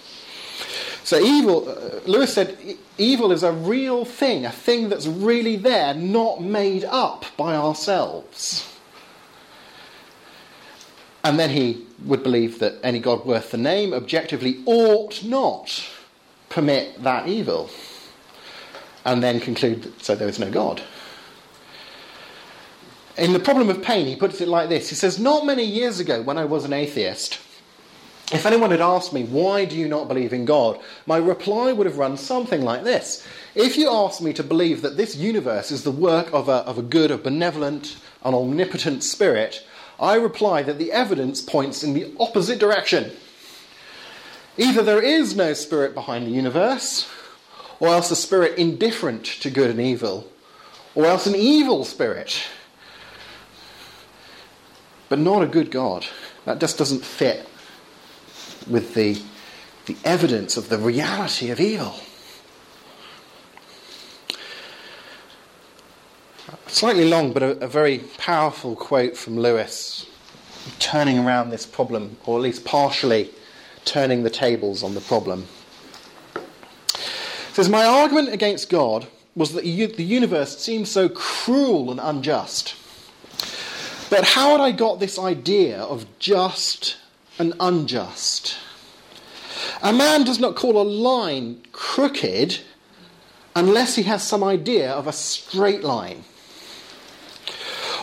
[1.03, 2.59] So evil, uh, Lewis said,
[2.99, 8.71] evil is a real thing, a thing that's really there, not made up by ourselves.
[11.25, 15.89] And then he would believe that any God worth the name objectively ought not
[16.49, 17.71] permit that evil.
[19.05, 20.83] And then conclude that so there is no God.
[23.17, 25.99] In The Problem of Pain, he puts it like this He says, Not many years
[25.99, 27.41] ago, when I was an atheist,
[28.31, 30.79] if anyone had asked me, why do you not believe in God?
[31.07, 33.27] My reply would have run something like this.
[33.55, 36.77] If you ask me to believe that this universe is the work of a, of
[36.77, 39.65] a good, a benevolent, an omnipotent spirit,
[40.01, 43.13] I reply that the evidence points in the opposite direction.
[44.57, 47.09] Either there is no spirit behind the universe,
[47.81, 50.31] or else a spirit indifferent to good and evil,
[50.95, 52.43] or else an evil spirit,
[55.09, 56.07] but not a good God.
[56.45, 57.49] That just doesn't fit
[58.69, 59.21] with the,
[59.87, 61.95] the evidence of the reality of evil.
[66.67, 70.07] Slightly long, but a, a very powerful quote from Lewis,
[70.79, 73.31] turning around this problem, or at least partially
[73.85, 75.47] turning the tables on the problem.
[76.35, 82.75] It says, My argument against God was that the universe seemed so cruel and unjust.
[84.11, 86.97] But how had I got this idea of just
[87.39, 88.57] and unjust?
[89.83, 92.59] A man does not call a line crooked
[93.55, 96.25] unless he has some idea of a straight line.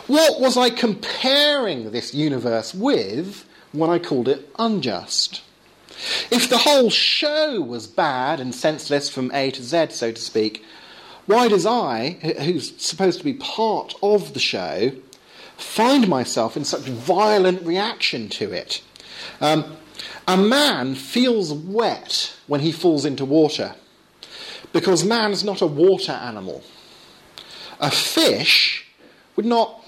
[0.08, 5.42] What was I comparing this universe with when I called it unjust?
[6.30, 10.64] If the whole show was bad and senseless from A to Z, so to speak,
[11.26, 12.12] why does I,
[12.44, 14.92] who's supposed to be part of the show,
[15.58, 18.84] find myself in such violent reaction to it?
[19.42, 19.78] Um,
[20.28, 23.74] a man feels wet when he falls into water
[24.72, 26.64] because man's not a water animal.
[27.80, 28.86] A fish
[29.36, 29.85] would not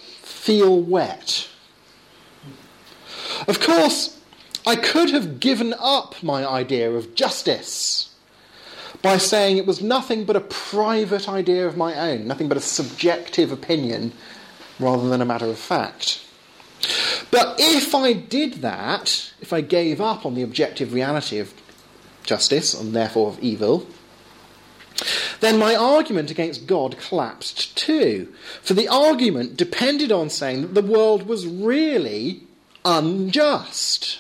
[0.48, 1.50] feel wet.
[3.50, 4.18] Of course,
[4.66, 8.16] I could have given up my idea of justice,
[9.02, 12.62] by saying it was nothing but a private idea of my own, nothing but a
[12.62, 14.14] subjective opinion
[14.80, 16.22] rather than a matter of fact.
[17.30, 21.54] But if I did that, if I gave up on the objective reality of
[22.24, 23.86] justice and therefore of evil,
[25.40, 28.34] then my argument against God collapsed too.
[28.62, 32.44] For the argument depended on saying that the world was really
[32.84, 34.20] unjust,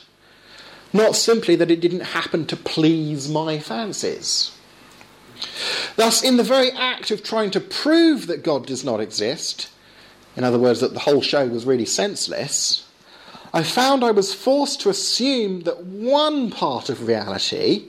[0.94, 4.52] not simply that it didn't happen to please my fancies.
[5.96, 9.70] Thus, in the very act of trying to prove that God does not exist,
[10.36, 12.86] in other words, that the whole show was really senseless,
[13.54, 17.86] I found I was forced to assume that one part of reality,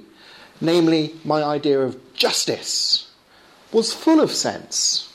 [0.60, 3.08] namely my idea of justice,
[3.72, 5.12] was full of sense.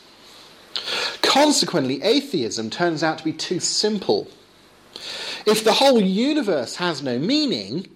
[1.22, 4.28] Consequently, atheism turns out to be too simple.
[5.46, 7.88] If the whole universe has no meaning,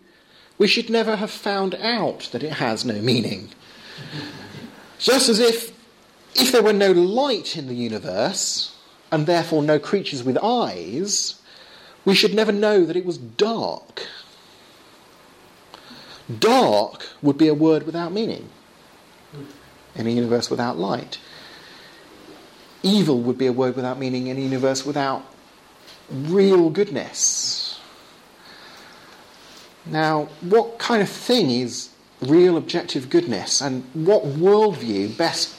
[0.57, 3.49] we should never have found out that it has no meaning.
[4.99, 5.71] Just as if,
[6.35, 8.75] if there were no light in the universe,
[9.11, 11.39] and therefore no creatures with eyes,
[12.03, 14.05] we should never know that it was dark.
[16.39, 18.49] Dark would be a word without meaning
[19.97, 21.19] in a universe without light.
[22.83, 25.23] Evil would be a word without meaning in a universe without
[26.09, 27.79] real goodness.
[29.85, 31.89] Now, what kind of thing is
[32.21, 35.55] real objective goodness, and what worldview best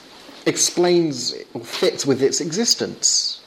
[0.47, 3.43] explains or fits with its existence?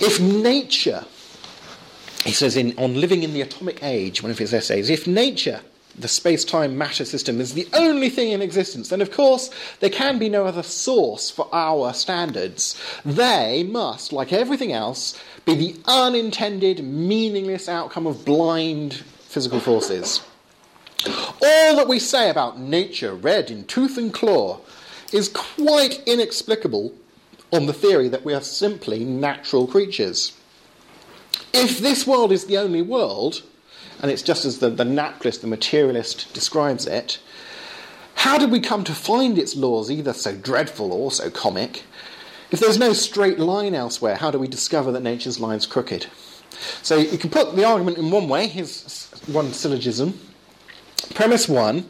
[0.00, 1.04] If nature,
[2.24, 5.60] he says in On Living in the Atomic Age, one of his essays, if nature
[5.98, 9.50] the space time matter system is the only thing in existence, then of course
[9.80, 12.80] there can be no other source for our standards.
[13.04, 20.22] They must, like everything else, be the unintended, meaningless outcome of blind physical forces.
[21.06, 24.60] All that we say about nature, red in tooth and claw,
[25.12, 26.94] is quite inexplicable
[27.52, 30.32] on the theory that we are simply natural creatures.
[31.52, 33.42] If this world is the only world,
[34.02, 37.20] and it's just as the, the naturalist, the materialist describes it,
[38.16, 41.84] how did we come to find its laws either so dreadful or so comic?
[42.50, 46.06] If there's no straight line elsewhere, how do we discover that nature's line's crooked?
[46.82, 50.18] So you can put the argument in one way, here's one syllogism.
[51.14, 51.88] Premise one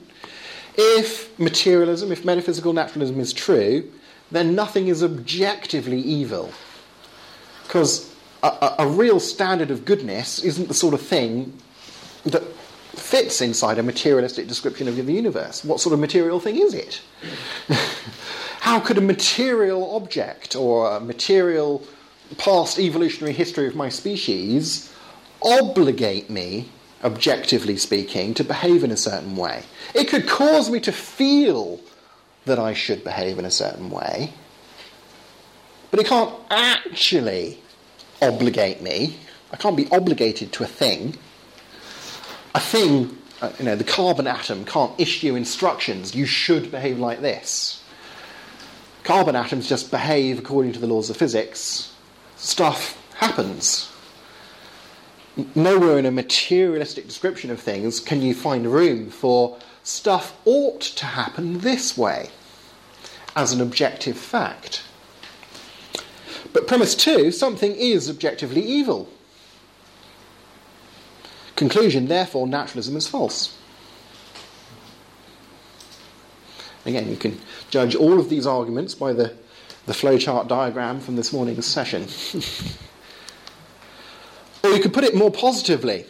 [0.77, 3.91] if materialism, if metaphysical naturalism is true,
[4.31, 6.53] then nothing is objectively evil.
[7.65, 8.11] Because
[8.43, 11.59] a, a, a, real standard of goodness isn't the sort of thing
[12.25, 12.43] that
[12.95, 15.65] fits inside a materialistic description of the universe.
[15.65, 17.01] What sort of material thing is it?
[18.61, 21.83] How could a material object or a material
[22.39, 24.93] past evolutionary history of my species
[25.43, 26.69] obligate me,
[27.03, 29.65] objectively speaking, to behave in a certain way?
[29.95, 31.81] It could cause me to feel
[32.45, 34.33] that I should behave in a certain way,
[35.91, 37.59] but it can't actually
[38.21, 39.17] obligate me.
[39.53, 41.19] I can't be obligated to a thing
[42.55, 47.21] a thing, uh, you know, the carbon atom can't issue instructions, you should behave like
[47.21, 47.83] this.
[49.05, 51.95] Carbon atoms just behave according to the laws of physics.
[52.37, 53.91] Stuff happens.
[55.55, 61.07] Nowhere in a materialistic description of things can you find room for stuff ought to
[61.07, 62.31] happen this way
[63.35, 64.83] as an objective fact.
[66.53, 69.09] But premise two, something is objectively evil.
[71.63, 73.57] Conclusion, therefore, naturalism is false.
[76.85, 77.41] Again, you can
[77.71, 79.37] judge all of these arguments by the,
[79.87, 82.09] the flowchart diagram from this morning's session.
[84.65, 86.05] or you could put it more positively.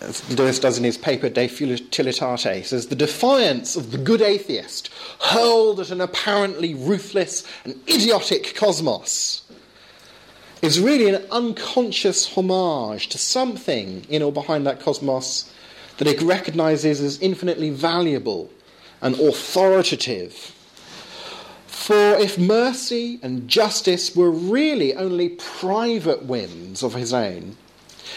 [0.00, 4.88] As Lewis does in his paper De Futilitate, says, The defiance of the good atheist
[5.20, 9.43] hurled at an apparently ruthless and idiotic cosmos
[10.64, 15.52] is really an unconscious homage to something in or behind that cosmos
[15.98, 18.50] that it recognizes as infinitely valuable
[19.02, 20.54] and authoritative.
[21.66, 27.56] For if mercy and justice were really only private whims of his own,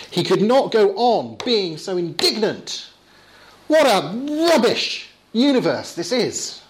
[0.10, 2.90] he could not go on being so indignant.
[3.68, 4.16] What a
[4.50, 6.62] rubbish universe this is!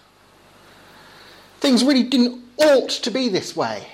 [1.60, 3.86] Things really didn't ought to be this way.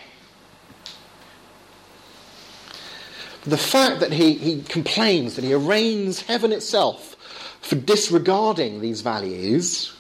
[3.45, 7.17] The fact that he, he complains, that he arraigns heaven itself
[7.61, 9.95] for disregarding these values,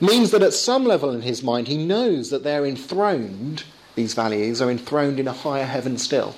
[0.00, 3.64] means that at some level in his mind he knows that they're enthroned,
[3.94, 6.34] these values are enthroned in a higher heaven still.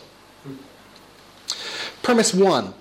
[2.03, 2.75] Premise one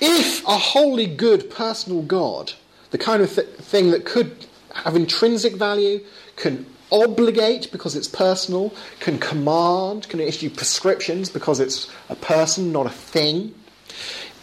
[0.00, 2.52] If a holy, good, personal God,
[2.90, 6.04] the kind of th- thing that could have intrinsic value,
[6.36, 12.86] can obligate because it's personal, can command, can issue prescriptions because it's a person, not
[12.86, 13.54] a thing,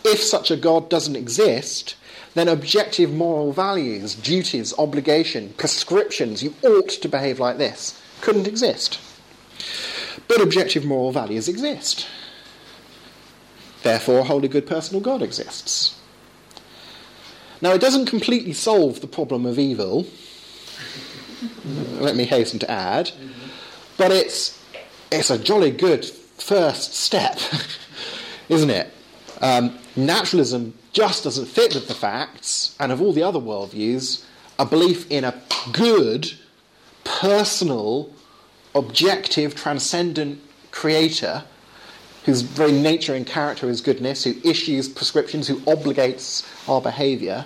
[0.04, 1.96] if such a God doesn't exist,
[2.34, 9.00] then objective moral values, duties, obligation, prescriptions, you ought to behave like this, couldn't exist.
[10.28, 12.08] But objective moral values exist.
[13.84, 15.96] Therefore, a holy, good, personal God exists.
[17.62, 20.06] Now, it doesn't completely solve the problem of evil,
[22.00, 23.12] let me hasten to add,
[23.98, 24.62] but it's,
[25.12, 27.40] it's a jolly good first step,
[28.50, 28.92] isn't it?
[29.42, 34.26] Um, naturalism just doesn't fit with the facts, and of all the other worldviews,
[34.58, 35.42] a belief in a
[35.72, 36.34] good,
[37.04, 38.12] personal,
[38.76, 40.42] objective, transcendent
[40.72, 41.44] creator
[42.26, 47.46] whose very nature and character is goodness, who issues prescriptions, who obligates our behaviour,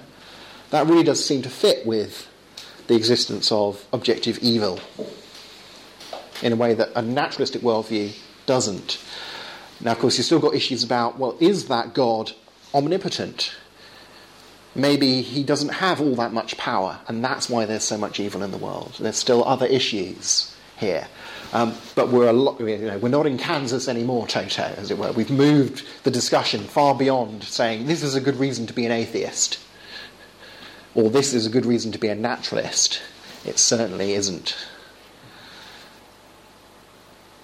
[0.72, 2.28] that really does seem to fit with
[2.88, 4.80] the existence of objective evil
[6.42, 8.16] in a way that a naturalistic worldview
[8.46, 9.02] doesn't.
[9.80, 12.34] Now, of course, you've still got issues about well, is that God
[12.74, 13.54] omnipotent?
[14.76, 18.42] Maybe he doesn't have all that much power, and that's why there's so much evil
[18.42, 18.96] in the world.
[19.00, 21.08] There's still other issues here.
[21.54, 25.12] Um, but we're, a you know, we're not in Kansas anymore, Toto, as it were.
[25.12, 28.92] We've moved the discussion far beyond saying this is a good reason to be an
[28.92, 29.60] atheist,
[30.96, 33.02] or this is a good reason to be a naturalist.
[33.46, 34.56] It certainly isn't.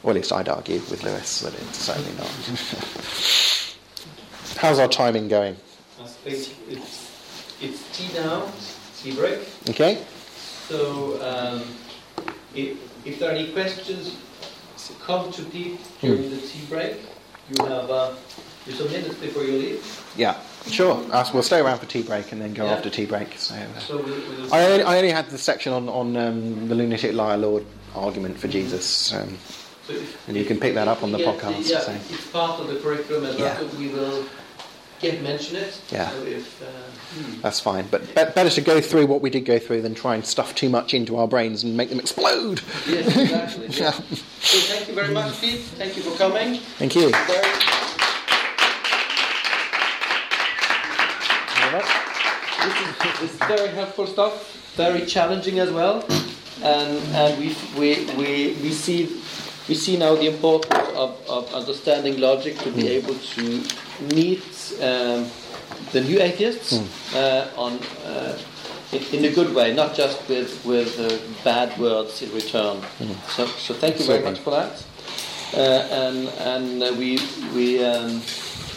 [0.03, 2.27] Or at least I'd argue with Lewis that it's certainly not.
[4.57, 5.57] How's our timing going?
[6.25, 6.53] It's,
[7.61, 8.49] it's tea now,
[8.97, 9.39] tea break.
[9.69, 10.03] Okay?
[10.67, 11.63] So um,
[12.55, 14.15] if, if there are any questions,
[15.01, 16.97] come to Pete during the tea break.
[17.49, 18.13] You have uh,
[18.65, 20.05] you some minutes before you leave.
[20.15, 20.37] Yeah,
[20.67, 21.03] sure.
[21.11, 22.73] Uh, we'll stay around for tea break and then go Yeah.
[22.73, 23.37] after tea break.
[23.37, 26.67] So, uh, So we'll, we'll I, only, I only had the section on, on um,
[26.67, 27.65] the lunatic liar lord
[27.95, 29.13] argument for Jesus.
[29.13, 29.37] Um,
[29.87, 31.91] so if- and you can pick that up on the we podcast, yeah, so.
[31.91, 33.63] it's part of the curriculum as well.
[33.63, 33.77] Yeah.
[33.79, 34.25] We will
[34.99, 35.81] get mention it.
[35.91, 36.09] Yeah.
[36.09, 36.65] So if, uh,
[37.15, 37.41] hmm.
[37.41, 37.87] that's fine.
[37.89, 40.53] But be- better to go through what we did go through than try and stuff
[40.55, 42.61] too much into our brains and make them explode.
[42.87, 43.67] Yes, exactly.
[43.79, 43.91] Yeah.
[43.91, 45.61] So thank you very much, Pete.
[45.61, 46.59] Thank you for coming.
[46.77, 47.11] Thank you.
[47.11, 47.77] Very,
[53.19, 54.55] this, is, this is very helpful stuff.
[54.75, 56.05] Very challenging as well,
[56.63, 59.21] and and we we we, we see
[59.67, 63.63] we see now the importance of, of understanding logic to be able to
[64.15, 64.43] meet
[64.81, 65.27] um,
[65.91, 66.73] the new atheists
[67.15, 67.79] uh, on.
[68.05, 68.37] Uh,
[68.91, 72.81] in, in a good way, not just with with uh, bad words in return.
[73.27, 74.83] So, so thank you very much for that.
[75.53, 75.59] Uh,
[75.91, 77.19] and and uh, we
[77.53, 78.19] we um,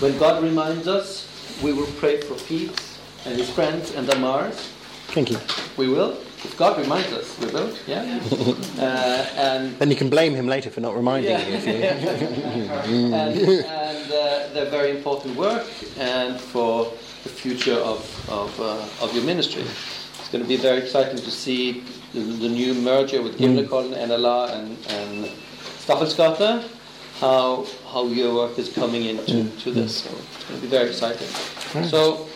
[0.00, 1.26] when God reminds us,
[1.62, 2.91] we will pray for Pete
[3.24, 4.72] and his friends and Mars.
[5.08, 5.38] Thank you.
[5.76, 6.12] We will.
[6.44, 7.72] If God reminds us, we will.
[7.86, 8.18] Yeah.
[8.78, 11.46] uh, and Then you can blame him later for not reminding Yeah.
[11.46, 11.54] you.
[11.54, 11.72] If you
[13.14, 15.66] and, and uh, they're very important work
[15.98, 16.92] and for
[17.22, 19.62] the future of of, uh, of your ministry.
[19.62, 24.50] It's going to be very exciting to see the, the new merger with Gimlekollen, NLR,
[24.54, 25.26] and, and
[25.84, 26.64] Staffelsgata,
[27.20, 30.02] how how your work is coming into to this.
[30.02, 31.28] So it's going to be very exciting.
[31.88, 32.26] So.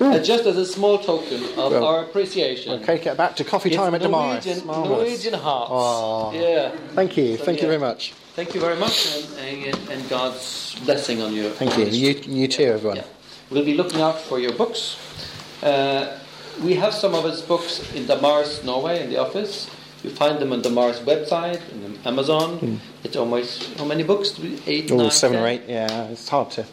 [0.00, 3.70] Uh, just as a small token of Well, our appreciation, okay, get back to coffee
[3.70, 4.02] time at.
[4.02, 4.88] Norwegian, Marvellous.
[4.98, 6.36] Norwegian hearts.
[6.36, 6.70] Yeah.
[6.94, 7.36] Thank you.
[7.36, 8.12] So, Thank you very much.
[8.34, 11.48] Thank you very much, and, and, and God's blessing on you.
[11.50, 11.86] Thank you.
[11.86, 12.96] You, you too, everyone.
[12.98, 13.04] Yeah.
[13.50, 14.96] We'll be looking out for your books.
[15.62, 16.18] Uh,
[16.62, 19.70] we have some of his books in Damaris, Norway, in the office.
[20.02, 22.80] You find them on Damaris website and on Amazon.
[23.02, 24.38] It's almost how many books?
[24.66, 25.62] Eight, Oh, nine, seven or eight.
[25.66, 26.66] Yeah, it's hard to.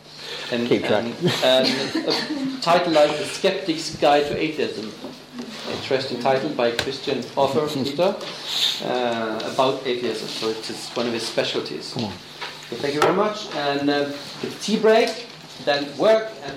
[0.51, 1.05] And, Keep track.
[1.43, 4.91] And, and a title like The Skeptic's Guide to Atheism.
[5.71, 8.15] Interesting title by Christian author Peter
[8.85, 10.27] uh, about atheism.
[10.27, 11.85] So it is one of his specialties.
[11.85, 13.53] So thank you very much.
[13.55, 14.11] And uh,
[14.61, 15.27] tea break,
[15.65, 16.55] then work and